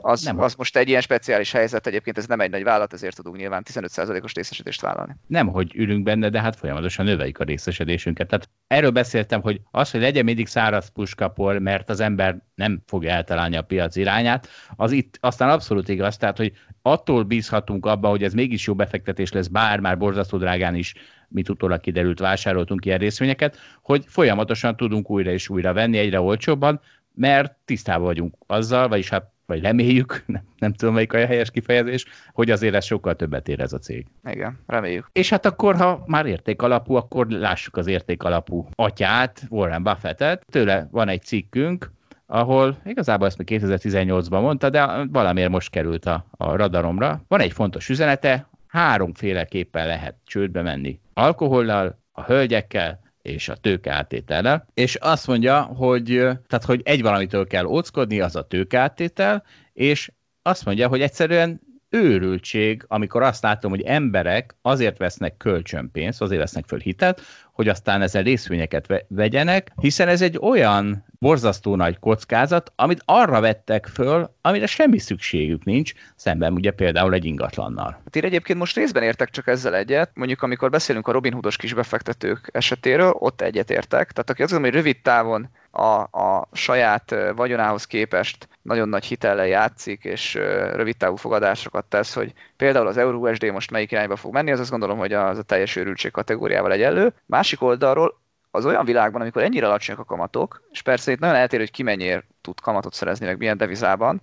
[0.00, 3.16] Az, nem, az most egy ilyen speciális helyzet, egyébként ez nem egy nagy vállalat, ezért
[3.16, 5.16] tudunk nyilván 15%-os részesedést vállalni.
[5.26, 8.28] Nem, hogy ülünk benne, de hát folyamatosan növeljük a részesedésünket.
[8.28, 13.10] Tehát erről beszéltem, hogy az, hogy legyen mindig száraz puskapor, mert az ember nem fogja
[13.10, 18.22] eltalálni a piac irányát, az itt aztán abszolút igaz, tehát, hogy attól bízhatunk abba, hogy
[18.22, 20.94] ez mégis jó befektetés lesz, bár már borzasztó drágán is
[21.32, 26.80] mint utólag kiderült, vásároltunk ilyen részvényeket, hogy folyamatosan tudunk újra és újra venni egyre olcsóbban,
[27.14, 32.04] mert tisztában vagyunk azzal, vagyis hát vagy reméljük, nem, nem tudom melyik a helyes kifejezés,
[32.32, 34.06] hogy azért ez sokkal többet ér ez a cég.
[34.24, 35.08] Igen, reméljük.
[35.12, 40.44] És hát akkor, ha már értékalapú, akkor lássuk az értékalapú atyát, Warren Buffettet.
[40.50, 41.90] Tőle van egy cikkünk,
[42.32, 47.22] ahol igazából ezt még 2018-ban mondta, de valamiért most került a, a radaromra.
[47.28, 51.00] Van egy fontos üzenete, háromféleképpen lehet csődbe menni.
[51.14, 56.04] Alkohollal, a hölgyekkel, és a tőkeáttétellel, és azt mondja, hogy,
[56.46, 60.10] tehát, hogy egy valamitől kell óckodni, az a tőkeáttétel, és
[60.42, 66.64] azt mondja, hogy egyszerűen őrültség, amikor azt látom, hogy emberek azért vesznek kölcsönpénzt, azért vesznek
[66.66, 67.20] föl hitet,
[67.52, 73.86] hogy aztán ezzel részvényeket vegyenek, hiszen ez egy olyan borzasztó nagy kockázat, amit arra vettek
[73.86, 78.00] föl, amire semmi szükségük nincs, szemben ugye például egy ingatlannal.
[78.04, 81.56] Hát én egyébként most részben értek csak ezzel egyet, mondjuk amikor beszélünk a Robin Hoodos
[81.56, 84.12] kisbefektetők esetéről, ott egyet értek.
[84.12, 89.46] Tehát aki azt mondja, hogy rövid távon a, a saját vagyonához képest nagyon nagy hitellel
[89.46, 90.34] játszik, és
[90.74, 94.70] rövid távú fogadásokat tesz, hogy például az EURUSD most melyik irányba fog menni, az azt
[94.70, 97.12] gondolom, hogy az a teljes őrültség kategóriával egyenlő.
[97.42, 101.62] Másik oldalról az olyan világban, amikor ennyire alacsonyak a kamatok, és persze itt nagyon eltérő,
[101.62, 104.20] hogy ki mennyire tud kamatot szerezni, meg milyen devizában,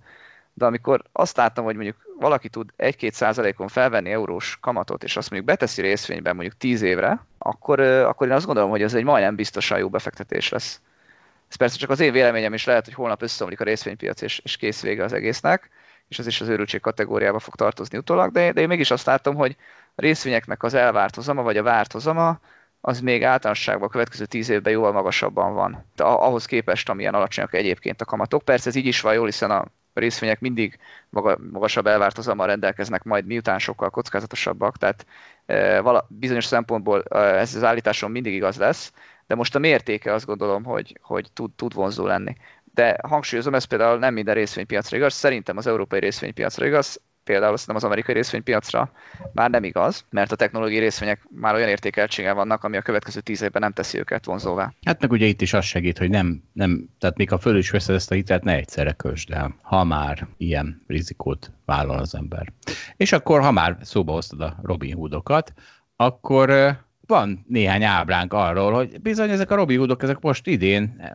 [0.52, 5.30] de amikor azt láttam, hogy mondjuk valaki tud 1-2 százalékon felvenni eurós kamatot, és azt
[5.30, 9.34] mondjuk beteszi részvényben mondjuk 10 évre, akkor, akkor én azt gondolom, hogy ez egy majdnem
[9.34, 10.80] biztosan jó befektetés lesz.
[11.48, 14.56] Ez persze csak az én véleményem is lehet, hogy holnap összeomlik a részvénypiac, és, és
[14.56, 15.70] kész vége az egésznek,
[16.08, 19.34] és ez is az őrültség kategóriába fog tartozni utólag, de, de én mégis azt látom,
[19.34, 19.56] hogy
[19.94, 22.40] részvényeknek az elvárt hozama, vagy a várt hozama,
[22.80, 25.86] az még általánosságban a következő tíz évben jóval magasabban van.
[25.94, 28.42] De ahhoz képest, amilyen alacsonyak egyébként a kamatok.
[28.42, 33.02] Persze ez így is van jól, hiszen a részvények mindig maga, magasabb elvárt hozammal rendelkeznek,
[33.02, 35.06] majd miután sokkal kockázatosabbak, tehát
[35.46, 38.92] e, vala, bizonyos szempontból e, ez az állításon mindig igaz lesz,
[39.26, 42.34] de most a mértéke azt gondolom, hogy, hogy tud, tud vonzó lenni.
[42.74, 47.76] De hangsúlyozom, ez például nem minden részvénypiacra igaz, szerintem az európai részvénypiacra igaz, például szerintem
[47.76, 48.92] az amerikai részvénypiacra
[49.32, 53.42] már nem igaz, mert a technológiai részvények már olyan értékeltséggel vannak, ami a következő tíz
[53.42, 54.72] évben nem teszi őket vonzóvá.
[54.84, 57.70] Hát meg ugye itt is az segít, hogy nem, nem tehát még a föl is
[57.70, 62.52] veszed ezt a hitelt, ne egyszerre kösd el, ha már ilyen rizikót vállal az ember.
[62.96, 65.52] És akkor, ha már szóba hoztad a Robin Hoodokat,
[65.96, 66.78] akkor
[67.10, 71.10] van néhány ábránk arról, hogy bizony ezek a Robin Hoodok, ezek most idén eh,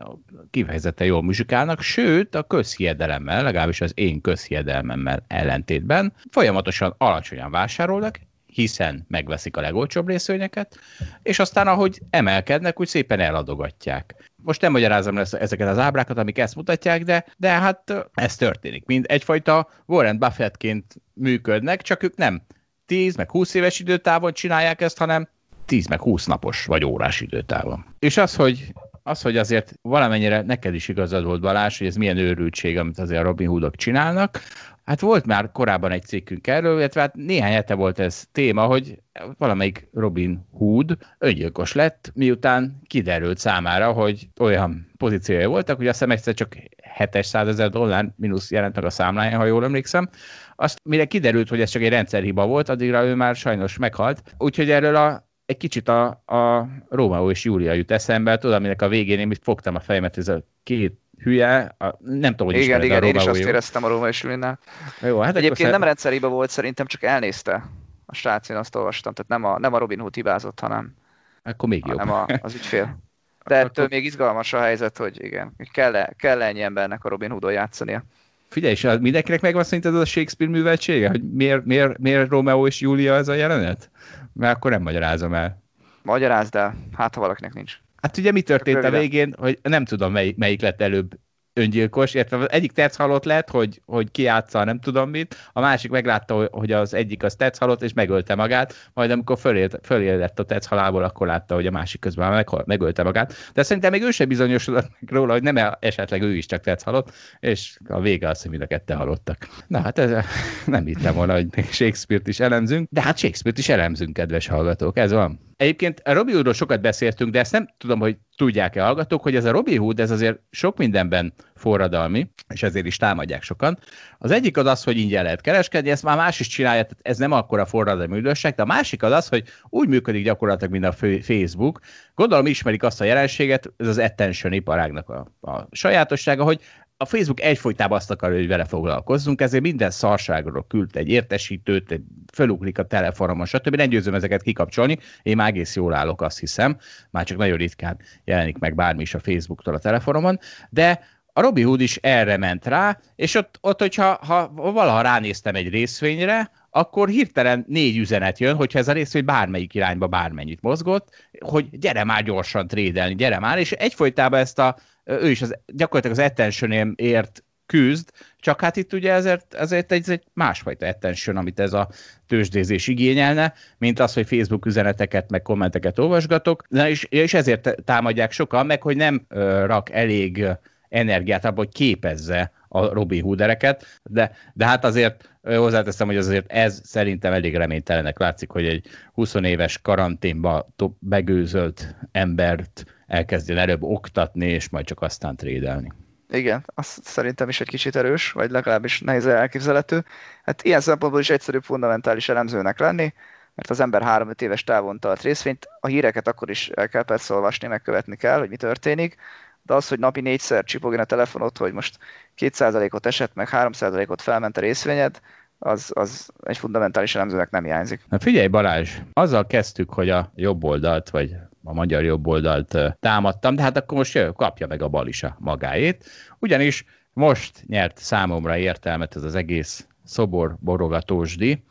[0.50, 9.04] kifejezetten jól muzsikálnak, sőt a közhiedelemmel, legalábbis az én közhiedelmemmel ellentétben folyamatosan alacsonyan vásárolnak, hiszen
[9.08, 10.78] megveszik a legolcsóbb részvényeket,
[11.22, 14.14] és aztán ahogy emelkednek, úgy szépen eladogatják.
[14.42, 18.36] Most nem magyarázom lesz ezeket az ábrákat, amik ezt mutatják, de, de hát eh, ez
[18.36, 18.86] történik.
[18.86, 22.42] Mind egyfajta Warren Buffettként működnek, csak ők nem
[22.86, 25.28] 10 meg 20 éves időtávon csinálják ezt, hanem
[25.66, 27.84] 10 meg 20 napos vagy órás időtávon.
[27.98, 32.16] És az, hogy az, hogy azért valamennyire neked is igazad volt Balázs, hogy ez milyen
[32.16, 34.40] őrültség, amit azért a Robin Hoodok csinálnak,
[34.86, 39.02] Hát volt már korábban egy cikkünk erről, illetve hát néhány hete volt ez téma, hogy
[39.38, 46.14] valamelyik Robin Hood öngyilkos lett, miután kiderült számára, hogy olyan pozíciója voltak, hogy azt hiszem
[46.14, 46.56] egyszer csak
[46.96, 50.08] 700 ezer dollár mínusz jelent meg a számláján, ha jól emlékszem.
[50.56, 54.34] Azt mire kiderült, hogy ez csak egy rendszerhiba volt, addigra ő már sajnos meghalt.
[54.38, 58.88] Úgyhogy erről a, egy kicsit a, a Rómeó és Júlia jut eszembe, tudom, aminek a
[58.88, 63.02] végén én fogtam a fejemet, ez a két hülye, a, nem tudom, hogy Igen, igen,
[63.02, 64.58] a én is azt éreztem a Rómeó és Júliánál.
[65.00, 67.70] Jó, hát Egyébként nem rendszerhiba volt, szerintem csak elnézte
[68.06, 70.94] a srác, én azt olvastam, tehát nem a, nem a Robin Hood hibázott, hanem,
[71.42, 71.98] Akkor még jobb.
[71.98, 72.98] hanem a, az ügyfél.
[73.46, 73.88] De ettől akkor...
[73.88, 78.04] még izgalmas a helyzet, hogy igen, kell-e, kell ennyi embernek a Robin Hoodon játszania.
[78.48, 82.80] Figyelj, és mindenkinek megvan szerinted az a Shakespeare műveltsége, hogy miért, miért, miért Romeo és
[82.80, 83.90] Júlia ez a jelenet?
[84.32, 85.62] Mert akkor nem magyarázom el.
[86.02, 87.78] Magyarázd el, hát ha valakinek nincs.
[87.96, 91.18] Hát ugye mi történt a végén, hogy nem tudom melyik, melyik lett előbb
[91.56, 95.90] öngyilkos, illetve az egyik tetsz halott lett, hogy, hogy kiátsza nem tudom mit, a másik
[95.90, 99.38] meglátta, hogy az egyik az tetsz halott, és megölte magát, majd amikor
[99.82, 103.34] fölél, lett a tetsz halálból, akkor látta, hogy a másik közben meg, megölte magát.
[103.54, 106.82] De szerintem még ő sem bizonyosodott meg róla, hogy nem esetleg ő is csak tetsz
[106.82, 109.48] halott, és a vége az, hogy mind a kette halottak.
[109.66, 110.24] Na hát ez,
[110.66, 115.12] nem hittem volna, hogy Shakespeare-t is elemzünk, de hát Shakespeare-t is elemzünk, kedves hallgatók, ez
[115.12, 115.54] van.
[115.56, 119.44] Egyébként a Robin Hoodról sokat beszéltünk, de ezt nem tudom, hogy tudják-e hallgatók, hogy ez
[119.44, 123.78] a Robin Hood, ez azért sok mindenben forradalmi, és ezért is támadják sokan.
[124.18, 127.18] Az egyik az az, hogy ingyen lehet kereskedni, ezt már más is csinálja, tehát ez
[127.18, 131.22] nem akkora forradalmi üdvösség, de a másik az az, hogy úgy működik gyakorlatilag, mint a
[131.22, 131.80] Facebook.
[132.14, 136.60] Gondolom ismerik azt a jelenséget, ez az attention iparágnak a, a sajátossága, hogy
[136.98, 142.02] a Facebook egyfolytában azt akarja, hogy vele foglalkozzunk, ezért minden szarságról küld egy értesítőt, egy
[142.32, 143.76] fölugrik a telefonomon, stb.
[143.76, 146.78] Nem győzöm ezeket kikapcsolni, én már egész jól állok, azt hiszem,
[147.10, 150.38] már csak nagyon ritkán jelenik meg bármi is a Facebooktól a telefonomon,
[150.70, 151.00] de
[151.32, 155.68] a Robi Hood is erre ment rá, és ott, ott hogyha ha valaha ránéztem egy
[155.68, 161.78] részvényre, akkor hirtelen négy üzenet jön, hogyha ez a részvény bármelyik irányba bármennyit mozgott, hogy
[161.78, 164.76] gyere már gyorsan trédelni, gyere már, és egyfolytában ezt a
[165.06, 170.22] ő is az, gyakorlatilag az attentionért küzd, csak hát itt ugye ezért, ezért egy, egy
[170.32, 171.88] másfajta attention, amit ez a
[172.26, 178.32] tőzsdézés igényelne, mint az, hogy Facebook üzeneteket, meg kommenteket olvasgatok, Na és, és ezért támadják
[178.32, 180.46] sokan, meg hogy nem ö, rak elég
[180.88, 186.80] energiát abba, hogy képezze a Robin Hoodereket, de, de hát azért hozzáteszem, hogy azért ez
[186.84, 194.68] szerintem elég reménytelenek látszik, hogy egy 20 éves karanténba begőzölt embert elkezdjen előbb oktatni, és
[194.68, 195.92] majd csak aztán trédelni.
[196.30, 200.04] Igen, azt szerintem is egy kicsit erős, vagy legalábbis nehéz elképzelhető.
[200.44, 203.12] Hát ilyen szempontból is egyszerűbb fundamentális elemzőnek lenni,
[203.54, 207.34] mert az ember 3-5 éves távon tart részvényt, a híreket akkor is el kell persze
[207.34, 209.16] olvasni, megkövetni kell, hogy mi történik,
[209.62, 211.98] de az, hogy napi négyszer csipogjon a telefonot, hogy most
[212.38, 215.20] 2%-ot esett, meg 3%-ot felment a részvényed,
[215.58, 218.04] az, az egy fundamentális elemzőnek nem hiányzik.
[218.08, 223.54] Na figyelj Balázs, azzal kezdtük, hogy a jobb oldalt, vagy a magyar jobb oldalt támadtam,
[223.54, 226.04] de hát akkor most jö, kapja meg a balisa magáét,
[226.38, 231.64] ugyanis most nyert számomra értelmet ez az egész szobor borogatósdi,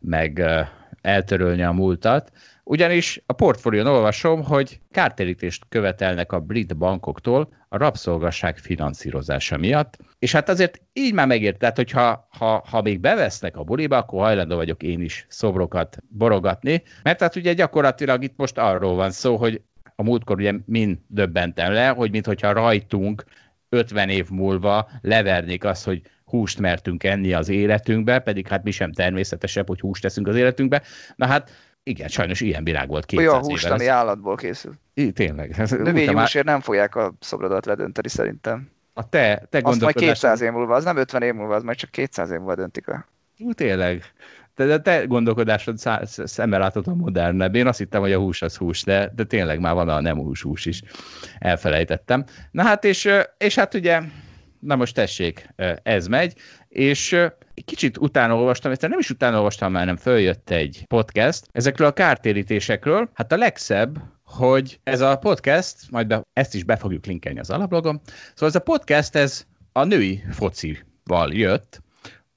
[0.00, 0.42] meg
[1.00, 2.32] eltörölni a múltat,
[2.64, 10.32] ugyanis a portfólión olvasom, hogy kártérítést követelnek a brit bankoktól a rabszolgasság finanszírozása miatt, és
[10.32, 14.56] hát azért így már megért, tehát hogyha ha, ha még bevesznek a buliba, akkor hajlandó
[14.56, 19.62] vagyok én is szobrokat borogatni, mert hát ugye gyakorlatilag itt most arról van szó, hogy
[19.94, 23.24] a múltkor ugye mind döbbentem le, hogy mintha rajtunk
[23.68, 28.92] 50 év múlva levernék azt, hogy húst mertünk enni az életünkbe, pedig hát mi sem
[28.92, 30.82] természetesebb, hogy húst teszünk az életünkbe.
[31.16, 31.50] Na hát
[31.82, 34.72] igen, sajnos ilyen virág volt 200 Olyan húst, ami állatból készül.
[34.94, 35.56] I, tényleg.
[35.70, 38.70] Növényi húsért nem fogják a szobrodat ledönteni szerintem.
[38.98, 41.76] A te, te Azt majd 200 év múlva, az nem 50 év múlva, az majd
[41.76, 43.06] csak 200 év múlva döntik le.
[43.38, 44.02] Ú, tényleg.
[44.54, 47.54] De, de te gondolkodásod szemmel látod a modernebb.
[47.54, 50.16] Én azt hittem, hogy a hús az hús, de, de tényleg már van a nem
[50.16, 50.82] hús hús is.
[51.38, 52.24] Elfelejtettem.
[52.50, 54.00] Na hát, és, és hát ugye,
[54.60, 55.48] na most tessék,
[55.82, 56.34] ez megy,
[56.68, 57.16] és
[57.64, 61.92] kicsit utána olvastam, ezt nem is utána olvastam, már nem följött egy podcast, ezekről a
[61.92, 63.10] kártérítésekről.
[63.14, 67.50] Hát a legszebb, hogy ez a podcast, majd be, ezt is be fogjuk linkelni az
[67.50, 71.82] alablogom, szóval ez a podcast, ez a női focival jött,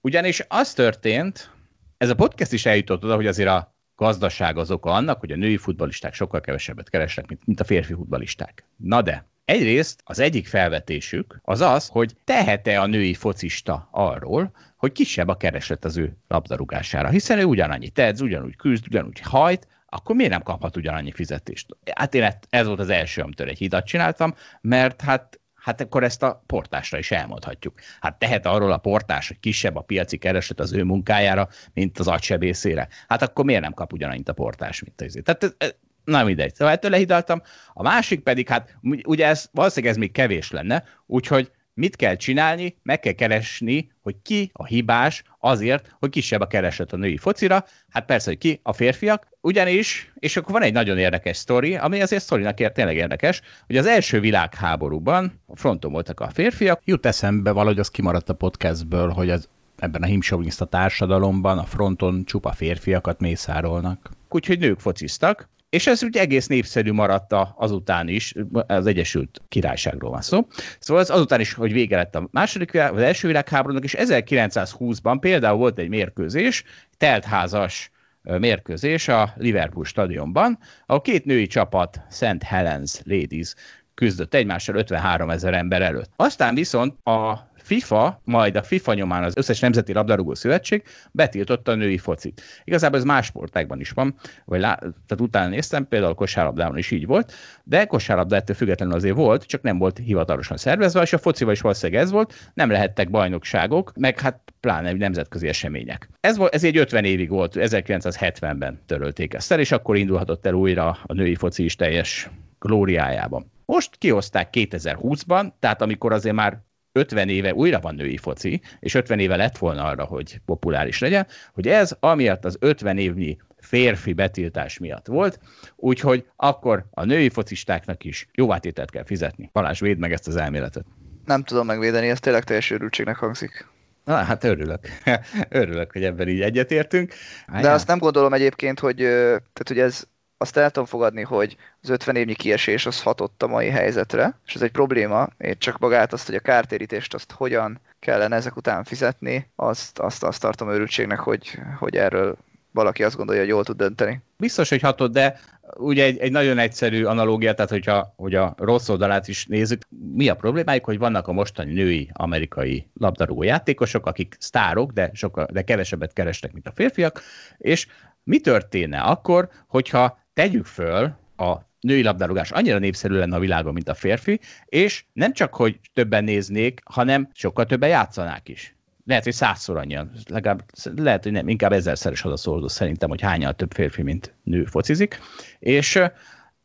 [0.02, 1.52] ugyanis az történt,
[1.97, 5.36] ez a podcast is eljutott oda, hogy azért a gazdaság az oka annak, hogy a
[5.36, 8.63] női futbalisták sokkal kevesebbet keresnek, mint, mint a férfi futbalisták.
[8.78, 14.91] Na de, Egyrészt az egyik felvetésük az az, hogy tehet-e a női focista arról, hogy
[14.91, 20.16] kisebb a kereslet az ő labdarúgására, hiszen ő ugyanannyi tedz, ugyanúgy küzd, ugyanúgy hajt, akkor
[20.16, 21.68] miért nem kaphat ugyanannyi fizetést?
[21.96, 26.24] Hát én ez volt az első, amitől egy hidat csináltam, mert hát hát akkor ezt
[26.24, 27.80] a portásra is elmondhatjuk.
[28.00, 32.08] Hát tehet arról a portás, hogy kisebb a piaci kereslet az ő munkájára, mint az
[32.08, 32.88] agysebészére.
[33.08, 35.74] Hát akkor miért nem kap ugyanannyit a portás, mint az Tehát ez,
[36.04, 37.42] Na mindegy, szóval ettől lehidaltam.
[37.74, 42.77] A másik pedig, hát ugye ez, valószínűleg ez még kevés lenne, úgyhogy mit kell csinálni,
[42.84, 47.65] meg kell keresni, hogy ki a hibás azért, hogy kisebb a kereset a női focira.
[47.89, 52.01] Hát persze, hogy ki a férfiak, ugyanis, és akkor van egy nagyon érdekes sztori, ami
[52.01, 56.82] azért sztorinak ér, tényleg érdekes, hogy az első világháborúban a fronton voltak a férfiak.
[56.86, 62.25] Jut eszembe, valahogy az kimaradt a podcastből, hogy az ebben a himsoviniszta társadalomban a fronton
[62.25, 64.09] csupa férfiakat mészárolnak.
[64.30, 70.22] Úgyhogy nők fociztak, és ez ugye egész népszerű maradt azután is, az Egyesült Királyságról van
[70.22, 70.47] szó.
[70.80, 75.17] Szóval az azután is, hogy vége lett a második világ, az első világháborúnak, és 1920-ban
[75.20, 76.63] például volt egy mérkőzés,
[76.97, 77.91] teltházas
[78.22, 82.43] mérkőzés a Liverpool stadionban, ahol két női csapat, St.
[82.43, 83.53] Helens Ladies
[83.93, 86.11] küzdött egymással 53 ezer ember előtt.
[86.15, 91.76] Aztán viszont a FIFA, majd a FIFA nyomán az összes nemzeti labdarúgó szövetség betiltotta a
[91.76, 92.41] női focit.
[92.63, 94.15] Igazából ez más sportágban is van,
[94.45, 99.15] vagy lá, tehát utána néztem, például kosárlabdában is így volt, de kosárlabda ettől függetlenül azért
[99.15, 103.09] volt, csak nem volt hivatalosan szervezve, és a focival is valószínűleg ez volt, nem lehettek
[103.09, 106.09] bajnokságok, meg hát pláne nemzetközi események.
[106.20, 110.53] Ez, volt, ez egy 50 évig volt, 1970-ben törölték ezt el, és akkor indulhatott el
[110.53, 113.51] újra a női foci is teljes glóriájában.
[113.65, 119.20] Most kihozták 2020-ban, tehát amikor azért már 50 éve újra van női foci, és 50
[119.20, 124.78] éve lett volna arra, hogy populáris legyen, hogy ez amiatt az 50 évnyi férfi betiltás
[124.78, 125.40] miatt volt,
[125.76, 129.50] úgyhogy akkor a női focistáknak is jóvátételt kell fizetni.
[129.54, 130.86] Balázs, véd meg ezt az elméletet.
[131.26, 133.68] Nem tudom megvédeni, ez tényleg teljes őrültségnek hangzik.
[134.04, 134.80] Na, hát örülök.
[135.50, 137.14] örülök, hogy ebben így egyetértünk.
[137.62, 140.04] De azt nem gondolom egyébként, hogy, tehát, hogy ez
[140.42, 144.56] azt el tudom fogadni, hogy az 50 évnyi kiesés az hatott a mai helyzetre, és
[144.56, 148.84] ez egy probléma, én csak magát azt, hogy a kártérítést azt hogyan kellene ezek után
[148.84, 152.38] fizetni, azt, azt, azt tartom őrültségnek, hogy, hogy erről
[152.72, 154.22] valaki azt gondolja, hogy jól tud dönteni.
[154.38, 155.40] Biztos, hogy hatott, de
[155.78, 159.82] ugye egy, egy nagyon egyszerű analógia, tehát hogyha hogy a rossz oldalát is nézzük,
[160.14, 165.48] mi a problémájuk, hogy vannak a mostani női amerikai labdarúgó játékosok, akik sztárok, de, sokkal,
[165.52, 167.22] de kevesebbet keresnek, mint a férfiak,
[167.58, 167.88] és
[168.24, 173.90] mi történne akkor, hogyha tegyük föl a női labdarúgás annyira népszerű lenne a világon, mint
[173.90, 178.76] a férfi, és nem csak, hogy többen néznék, hanem sokkal többen játszanák is.
[179.06, 180.64] Lehet, hogy százszor annyian, legalább,
[180.96, 185.20] lehet, hogy nem, inkább ezerszeres az a szerintem, hogy hányan több férfi, mint nő focizik,
[185.60, 186.00] és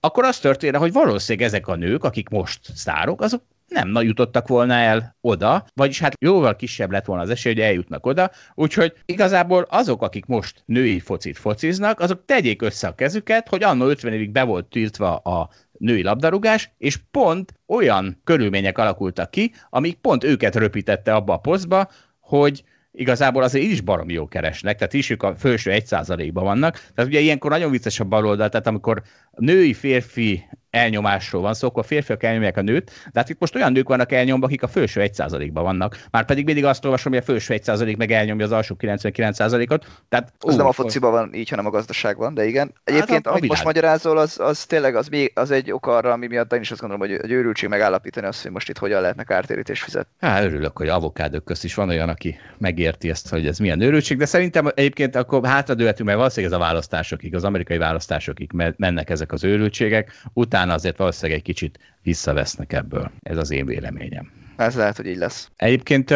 [0.00, 3.42] akkor az történne, hogy valószínűleg ezek a nők, akik most sztárok, azok
[3.74, 7.62] nem na jutottak volna el oda, vagyis hát jóval kisebb lett volna az esély, hogy
[7.62, 13.48] eljutnak oda, úgyhogy igazából azok, akik most női focit fociznak, azok tegyék össze a kezüket,
[13.48, 19.30] hogy annó 50 évig be volt tiltva a női labdarúgás, és pont olyan körülmények alakultak
[19.30, 24.28] ki, amik pont őket röpítette abba a posztba, hogy igazából azért így is barom jó
[24.28, 26.74] keresnek, tehát is ők a felső egy ban vannak.
[26.94, 30.44] Tehát ugye ilyenkor nagyon vicces a baloldal, tehát amikor női-férfi
[30.74, 33.88] elnyomásról van szó, akkor a férfiak elnyomják a nőt, de hát itt most olyan nők
[33.88, 36.04] vannak elnyomva, akik a felső 1%-ban vannak.
[36.10, 39.86] Már pedig mindig azt olvasom, hogy a felső 1% meg elnyomja az alsó 99%-ot.
[40.08, 42.66] Tehát, az ó, nem a fociban van így, hanem a gazdaságban, de igen.
[42.74, 45.72] Hát Egyébként, hát a, a amit most magyarázol, az, az tényleg az, még, az egy
[45.72, 48.68] ok arra, ami miatt én is azt gondolom, hogy egy őrültség megállapítani azt, hogy most
[48.68, 50.12] itt hogyan lehetne kártérítés fizetni.
[50.20, 54.18] Hát örülök, hogy avokádok közt is van olyan, aki megérti ezt, hogy ez milyen őrültség,
[54.18, 59.32] de szerintem egyébként akkor hátradőhetünk, mert valószínűleg ez a választásokig, az amerikai választásokig mennek ezek
[59.32, 63.10] az őrültségek, utána azért valószínűleg egy kicsit visszavesznek ebből.
[63.20, 64.32] Ez az én véleményem.
[64.56, 65.50] Ez lehet, hogy így lesz.
[65.56, 66.14] Egyébként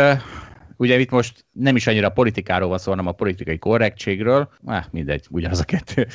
[0.77, 4.85] ugye itt most nem is annyira a politikáról van szó, hanem a politikai korrektségről, ah,
[4.91, 6.07] mindegy, ugyanaz a kettő.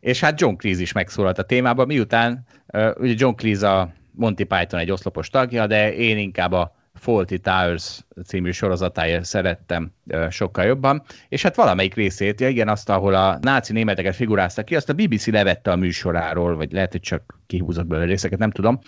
[0.00, 2.46] És hát John Cleese is megszólalt a témában, miután
[2.96, 8.00] ugye John Cleese a Monty Python egy oszlopos tagja, de én inkább a Faulty Towers
[8.26, 9.92] című sorozatáért szerettem
[10.30, 14.76] sokkal jobban, és hát valamelyik részét, ja igen, azt, ahol a náci németeket figuráztak ki,
[14.76, 18.78] azt a BBC levette a műsoráról, vagy lehet, hogy csak kihúzott belőle részeket, nem tudom.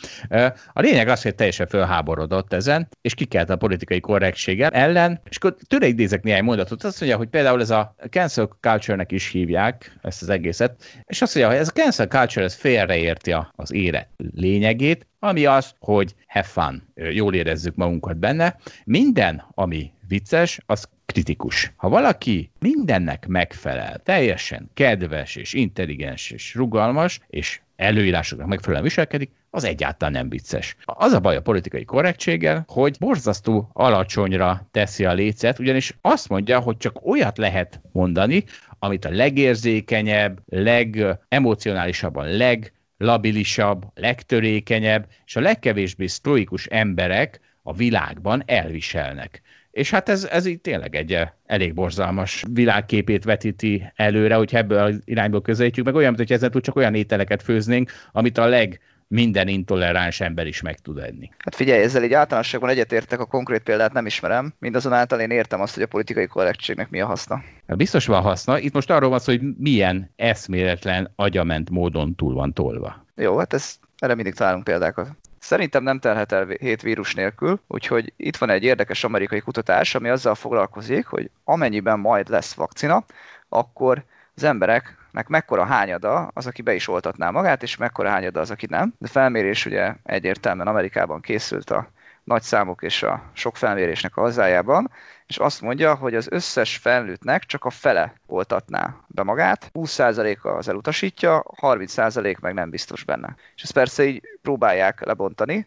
[0.72, 5.56] A lényeg az, hogy teljesen fölháborodott ezen, és kikelt a politikai korrektséggel ellen, és akkor
[5.68, 10.22] tőle idézek néhány mondatot, azt mondja, hogy például ez a cancel culture-nek is hívják ezt
[10.22, 15.06] az egészet, és azt mondja, hogy ez a cancel culture ez félreérti az élet lényegét,
[15.18, 18.56] ami az, hogy have fun, jól érezzük magunkat benne.
[18.84, 19.21] Minden,
[19.54, 21.72] ami vicces, az kritikus.
[21.76, 29.64] Ha valaki mindennek megfelel, teljesen kedves és intelligens és rugalmas, és előírásoknak megfelelően viselkedik, az
[29.64, 30.76] egyáltalán nem vicces.
[30.84, 36.60] Az a baj a politikai korrektséggel, hogy borzasztó alacsonyra teszi a lécet, ugyanis azt mondja,
[36.60, 38.44] hogy csak olyat lehet mondani,
[38.78, 49.42] amit a legérzékenyebb, legemocionálisabban, leg labilisabb, legtörékenyebb és a legkevésbé sztoikus emberek a világban elviselnek.
[49.70, 54.78] És hát ez, ez így tényleg egy eh, elég borzalmas világképét vetíti előre, hogy ebből
[54.78, 58.80] az irányból közelítjük, meg olyan, hogy ezen túl csak olyan ételeket főznénk, amit a leg
[59.12, 61.30] minden intoleráns ember is meg tud enni.
[61.38, 65.74] Hát figyelj, ezzel egy általánosságban egyetértek, a konkrét példát nem ismerem, mindazonáltal én értem azt,
[65.74, 67.42] hogy a politikai korrektségnek mi a haszna.
[67.68, 68.58] Hát biztos van haszna.
[68.58, 73.04] Itt most arról van szó, hogy milyen eszméletlen agyament módon túl van tolva.
[73.16, 75.08] Jó, hát ez, erre mindig találunk példákat.
[75.42, 80.08] Szerintem nem telhet el hét vírus nélkül, úgyhogy itt van egy érdekes amerikai kutatás, ami
[80.08, 83.04] azzal foglalkozik, hogy amennyiben majd lesz vakcina,
[83.48, 88.50] akkor az embereknek mekkora hányada az, aki be is oltatná magát, és mekkora hányada az,
[88.50, 88.94] aki nem.
[88.98, 91.88] De felmérés ugye egyértelműen Amerikában készült a
[92.24, 94.90] nagy számok és a sok felmérésnek a hazájában,
[95.26, 100.68] és azt mondja, hogy az összes felnőttnek csak a fele oltatná be magát, 20%-a az
[100.68, 103.36] elutasítja, 30% meg nem biztos benne.
[103.54, 105.66] És ezt persze így próbálják lebontani,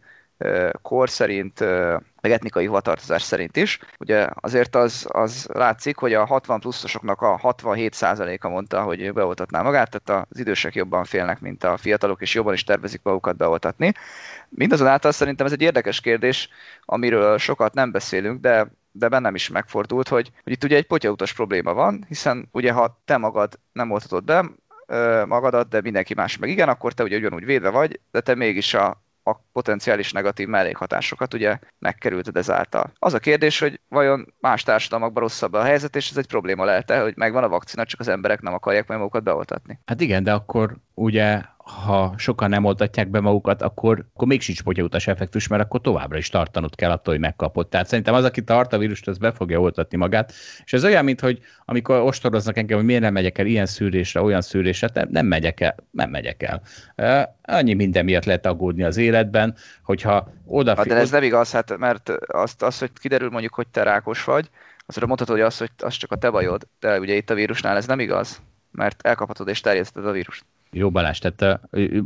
[0.82, 1.60] kor szerint,
[2.22, 3.80] meg etnikai hovatartozás szerint is.
[4.00, 9.62] Ugye azért az, az látszik, hogy a 60 pluszosoknak a 67%-a mondta, hogy ő beoltatná
[9.62, 13.94] magát, tehát az idősek jobban félnek, mint a fiatalok, és jobban is tervezik magukat beoltatni.
[14.50, 16.50] Mindazonáltal szerintem ez egy érdekes kérdés,
[16.86, 18.68] amiről sokat nem beszélünk, de
[18.98, 23.00] de bennem is megfordult, hogy, hogy itt ugye egy potyautas probléma van, hiszen ugye ha
[23.06, 24.46] te magad nem oltatod be
[25.26, 28.74] magadat, de mindenki más meg igen, akkor te ugye ugyanúgy védve vagy, de te mégis
[28.74, 32.92] a, a potenciális negatív mellékhatásokat ugye megkerülted ezáltal.
[33.00, 37.02] Az a kérdés, hogy vajon más társadalmakban rosszabb a helyzet, és ez egy probléma lehet-e,
[37.02, 39.80] hogy megvan a vakcina, csak az emberek nem akarják meg magukat beoltatni.
[39.86, 44.64] Hát igen, de akkor ugye ha sokan nem oltatják be magukat, akkor, akkor még sincs
[44.64, 47.70] potyautas effektus, mert akkor továbbra is tartanod kell attól, hogy megkapott.
[47.70, 50.34] Tehát szerintem az, aki tart a vírust, az be fogja oltatni magát.
[50.66, 54.22] És ez olyan, mint hogy amikor ostoroznak engem, hogy miért nem megyek el ilyen szűrésre,
[54.22, 56.62] olyan szűrésre, nem, nem megyek el, nem megyek el.
[57.42, 60.76] Annyi minden miatt lehet aggódni az életben, hogyha oda...
[60.76, 64.24] Hát de ez nem igaz, hát, mert azt, az, hogy kiderül mondjuk, hogy te rákos
[64.24, 64.50] vagy,
[64.86, 67.78] azra mondhatod, hogy az, hogy az csak a te bajod, de ugye itt a vírusnál
[67.78, 68.42] ez nem igaz,
[68.72, 70.46] mert elkaphatod és terjeszted a vírust.
[70.78, 71.60] Jó Balázs, tehát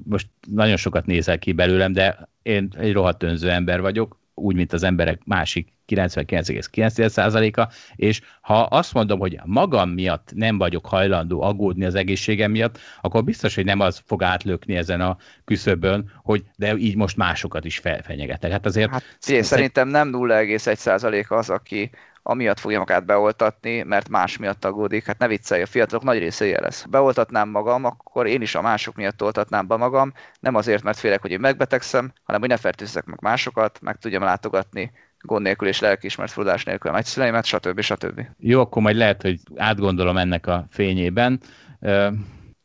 [0.04, 4.74] most nagyon sokat nézel ki belőlem, de én egy rohadt önző ember vagyok, úgy, mint
[4.74, 11.86] az emberek másik 99,9%-a, és ha azt mondom, hogy magam miatt nem vagyok hajlandó aggódni
[11.86, 16.76] az egészségem miatt, akkor biztos, hogy nem az fog átlökni ezen a küszöbön, hogy de
[16.76, 18.52] így most másokat is felfenyegetek.
[18.52, 18.90] Hát azért...
[18.90, 21.90] Hát, szerintem nem 0,1% az, aki
[22.24, 25.06] amiatt fogja magát beoltatni, mert más miatt aggódik.
[25.06, 26.86] Hát ne viccelj, a fiatalok nagy része ilyen lesz.
[26.90, 31.22] Beoltatnám magam, akkor én is a mások miatt oltatnám be magam, nem azért, mert félek,
[31.22, 34.92] hogy én megbetegszem, hanem hogy ne fertőzzek meg másokat, meg tudjam látogatni
[35.22, 37.82] gond nélkül és lelkiismert fordulás nélkül a nagyszüleimet, stb.
[37.82, 38.22] stb.
[38.38, 41.40] Jó, akkor majd lehet, hogy átgondolom ennek a fényében.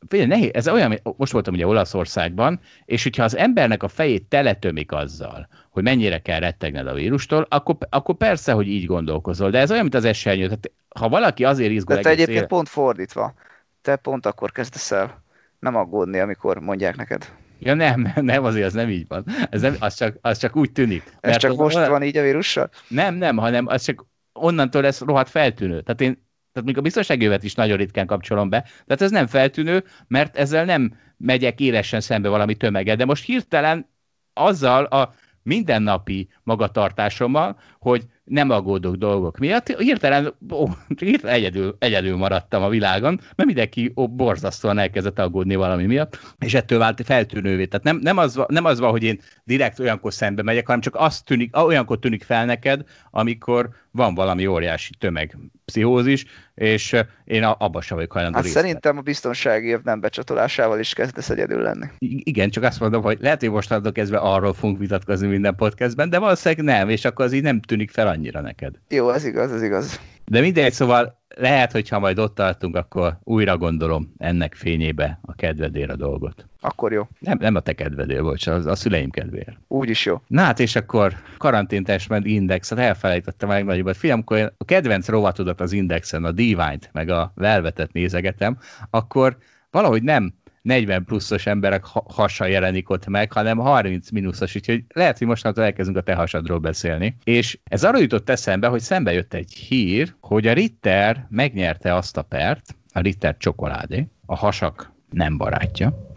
[0.09, 4.93] Figyelj, nehéz, ez olyan, most voltam ugye Olaszországban, és hogyha az embernek a fejét teletömik
[4.93, 9.51] azzal, hogy mennyire kell rettegned a vírustól, akkor, akkor persze, hogy így gondolkozol.
[9.51, 10.45] De ez olyan, mint az esernyő.
[10.45, 11.97] Tehát, ha valaki azért izgul...
[11.97, 12.47] De te egyébként él...
[12.47, 13.35] pont fordítva.
[13.83, 15.23] Te pont akkor kezdesz el
[15.65, 17.33] nem aggódni, amikor mondják neked.
[17.59, 19.25] Ja nem, nem, azért az nem így van.
[19.51, 21.17] Ez nem, az, csak, az csak úgy tűnik.
[21.21, 22.71] Ez csak most van így a vírussal?
[22.89, 25.81] Nem, nem, hanem az csak onnantól lesz rohadt feltűnő.
[25.81, 26.24] Tehát én
[26.55, 28.61] tehát még a biztonságjövet is nagyon ritkán kapcsolom be.
[28.61, 32.97] Tehát ez nem feltűnő, mert ezzel nem megyek élesen szembe valami tömeget.
[32.97, 33.89] De most hirtelen
[34.33, 39.69] azzal a mindennapi magatartásommal, hogy nem aggódok dolgok miatt.
[39.69, 40.69] Hirtelen, ó,
[40.99, 46.55] hirtelen egyedül, egyedül maradtam a világon, mert mindenki ó, borzasztóan elkezdett aggódni valami miatt, és
[46.55, 47.67] ettől vált feltűnővé.
[47.67, 50.97] Tehát nem, nem, az, nem az van, hogy én direkt olyankor szembe megyek, hanem csak
[50.97, 57.81] az tűnik, olyankor tűnik fel neked, amikor van valami óriási tömeg pszichózis, és én abba
[57.81, 61.87] sem vagyok hajlandó hát szerintem a biztonsági év nem becsatolásával is kezdesz egyedül lenni.
[61.99, 66.11] I- igen, csak azt mondom, hogy lehet, hogy most kezdve arról fogunk vitatkozni minden podcastben,
[66.11, 68.75] de valószínűleg nem, és akkor az így nem tűnik fel annyira neked.
[68.89, 70.01] Jó, ez igaz, ez igaz.
[70.25, 75.35] De mindegy, szóval lehet, hogy ha majd ott tartunk, akkor újra gondolom ennek fényébe a
[75.35, 76.47] kedvedére a dolgot.
[76.61, 77.09] Akkor jó.
[77.19, 79.57] Nem, nem a te kedvedél, bocs, az a szüleim kedvéért.
[79.69, 80.21] Úgy is jó.
[80.27, 83.97] Na hát, és akkor karanténtestment indexet elfelejtettem meg nagyobbat.
[83.97, 88.59] Fiam, amikor a kedvenc rovatodat az indexen, a Divine-t, meg a Velvetet nézegetem,
[88.91, 89.37] akkor
[89.71, 90.35] valahogy nem
[90.65, 95.97] 40 pluszos emberek hasa jelenik ott meg, hanem 30 mínuszos, úgyhogy lehet, hogy mostantól elkezdünk
[95.97, 97.17] a te hasadról beszélni.
[97.25, 102.17] És ez arra jutott eszembe, hogy szembe jött egy hír, hogy a Ritter megnyerte azt
[102.17, 106.13] a pert, a Ritter csokoládé, a hasak nem barátja.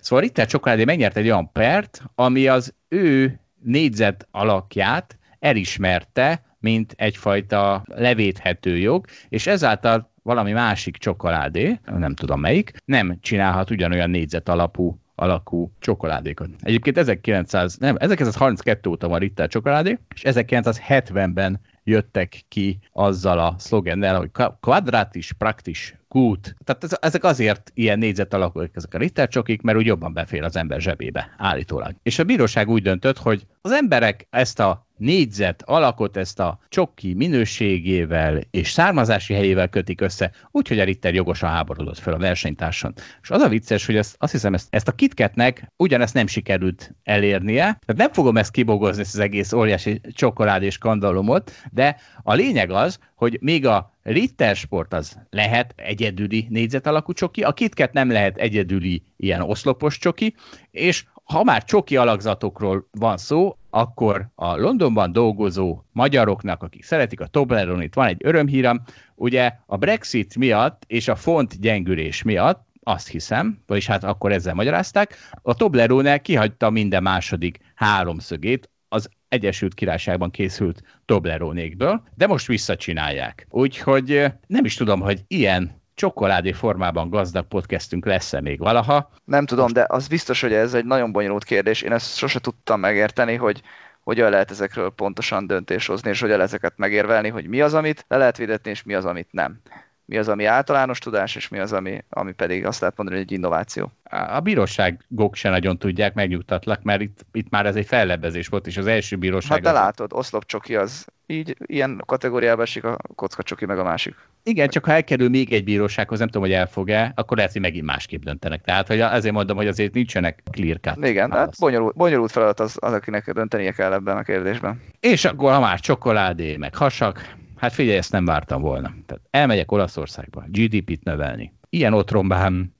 [0.00, 6.94] Szóval a Ritter csokoládé megnyerte egy olyan pert, ami az ő négyzet alakját elismerte, mint
[6.96, 14.48] egyfajta levéthető jog, és ezáltal valami másik csokoládé, nem tudom melyik, nem csinálhat ugyanolyan négyzet
[14.48, 16.48] alapú alakú csokoládékot.
[16.60, 24.16] Egyébként 1900, nem, 1932 óta van Ritter csokoládé, és 1970-ben jöttek ki azzal a szlogennel,
[24.16, 26.56] hogy quadratis practis kút.
[26.64, 30.56] Tehát ez, ezek azért ilyen négyzet alakúak ezek a rittercsokik, mert úgy jobban befér az
[30.56, 31.94] ember zsebébe, állítólag.
[32.02, 37.14] És a bíróság úgy döntött, hogy az emberek ezt a négyzet alakot ezt a csokki
[37.14, 42.92] minőségével és származási helyével kötik össze, úgyhogy a Ritter jogosan háborodott fel a versenytárson.
[43.22, 46.94] És az a vicces, hogy ezt, azt hiszem, ezt, ezt a kitketnek ugyanezt nem sikerült
[47.02, 52.34] elérnie, tehát nem fogom ezt kibogozni, ezt az egész óriási csokolád és skandalomot, de a
[52.34, 57.92] lényeg az, hogy még a Ritter Sport az lehet egyedüli négyzet alakú csoki, a KitKat
[57.92, 60.34] nem lehet egyedüli ilyen oszlopos csoki,
[60.70, 67.26] és ha már csoki alakzatokról van szó, akkor a Londonban dolgozó magyaroknak, akik szeretik a
[67.26, 68.82] Tobleronit, van egy örömhírem,
[69.14, 74.54] ugye a Brexit miatt és a font gyengülés miatt azt hiszem, vagyis hát akkor ezzel
[74.54, 83.46] magyarázták, a Toblerone kihagyta minden második háromszögét az Egyesült Királyságban készült Tobleronékből, de most visszacsinálják.
[83.50, 89.10] Úgyhogy nem is tudom, hogy ilyen csokoládé formában gazdag podcastünk lesz-e még valaha.
[89.24, 91.82] Nem tudom, de az biztos, hogy ez egy nagyon bonyolult kérdés.
[91.82, 93.62] Én ezt sose tudtam megérteni, hogy
[94.00, 98.16] hogyan lehet ezekről pontosan döntés hozni, és hogyan ezeket megérvelni, hogy mi az, amit le
[98.16, 99.60] lehet védetni, és mi az, amit nem
[100.04, 103.28] mi az, ami általános tudás, és mi az, ami, ami pedig azt lehet mondani, hogy
[103.30, 103.92] egy innováció.
[104.10, 108.76] A bíróságok se nagyon tudják, megnyugtatlak, mert itt, itt már ez egy fellebbezés volt, és
[108.76, 109.50] az első bíróság...
[109.50, 114.14] Hát de látod, oszlopcsoki az így ilyen kategóriába esik a kockacsoki meg a másik.
[114.42, 117.84] Igen, csak ha elkerül még egy bírósághoz, nem tudom, hogy elfog-e, akkor lehet, hogy megint
[117.84, 118.62] másképp döntenek.
[118.62, 121.06] Tehát hogy ezért mondom, hogy azért nincsenek clear cut.
[121.06, 124.82] Igen, hát bonyolult, bonyolult feladat az, az, akinek döntenie kell ebben a kérdésben.
[125.00, 128.94] És akkor, ha már csokoládé, meg hasak, Hát figyelj, ezt nem vártam volna.
[129.06, 131.52] Tehát elmegyek Olaszországba, GDP-t növelni.
[131.70, 132.74] Ilyen otromban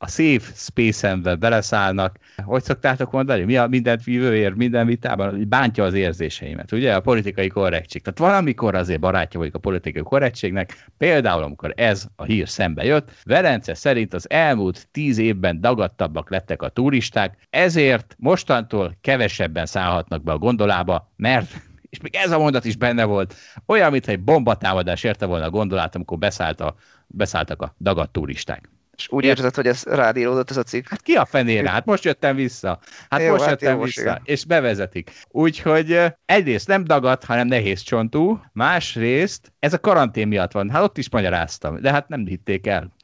[0.00, 2.18] a Safe Space-embe beleszállnak.
[2.44, 3.44] Hogy szoktátok mondani?
[3.44, 5.48] Mi a mindent vívőért, minden vitában?
[5.48, 6.94] Bántja az érzéseimet, ugye?
[6.94, 8.02] A politikai korrektség.
[8.02, 13.10] Tehát valamikor azért barátja vagyok a politikai korrektségnek, például amikor ez a hír szembe jött.
[13.24, 20.32] Velence szerint az elmúlt tíz évben dagadtabbak lettek a turisták, ezért mostantól kevesebben szállhatnak be
[20.32, 21.50] a gondolába, mert
[21.90, 23.34] és még ez a mondat is benne volt,
[23.66, 26.74] olyan, mintha egy bombatámadás érte volna a gondolat, amikor beszállt a,
[27.06, 28.68] beszálltak a dagadt turisták.
[28.98, 30.88] És úgy érzed, hogy ez rád íródott ez a cikk?
[30.88, 31.70] Hát ki a fenére?
[31.70, 32.78] Hát most jöttem vissza.
[33.10, 34.00] Hát jó, most hát jöttem jó, vissza.
[34.00, 34.20] Igen.
[34.24, 35.10] És bevezetik.
[35.28, 40.70] Úgyhogy egyrészt nem dagadt, hanem nehéz csontú, másrészt ez a karantén miatt van.
[40.70, 42.94] Hát ott is magyaráztam, de hát nem hitték el.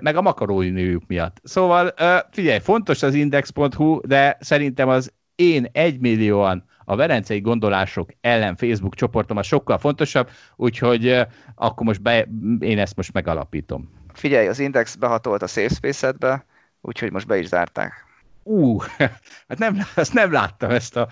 [0.00, 1.40] Meg a makarónőjük miatt.
[1.42, 1.94] Szóval
[2.30, 9.36] figyelj, fontos az index.hu, de szerintem az én egymillióan a Verencei Gondolások ellen Facebook csoportom
[9.36, 12.28] az sokkal fontosabb, úgyhogy akkor most be,
[12.58, 14.04] én ezt most megalapítom.
[14.16, 16.44] Figyelj, az Index behatolt a Safe space
[16.80, 18.04] úgyhogy most be is zárták.
[18.42, 18.84] Ú, uh,
[19.48, 21.08] hát nem, azt nem láttam ezt a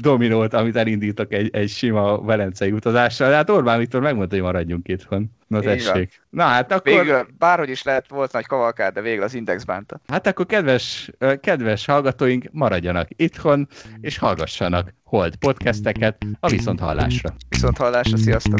[0.00, 4.88] dominót, amit elindítok egy, egy sima velencei utazással, de hát Orbán Viktor megmondta, hogy maradjunk
[4.88, 5.30] itthon.
[5.46, 6.22] Na Így tessék.
[6.30, 6.92] Na hát akkor...
[6.92, 10.00] Végül, bárhogy is lehet volt nagy kavalkád, de végül az Index bánta.
[10.06, 13.68] Hát akkor kedves, kedves hallgatóink, maradjanak itthon,
[14.00, 17.34] és hallgassanak Hold podcasteket a Viszont Hallásra.
[17.48, 18.58] Viszont Hallásra, sziasztok!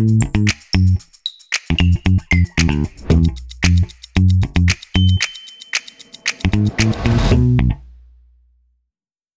[0.00, 0.24] Thank
[3.28, 3.49] you.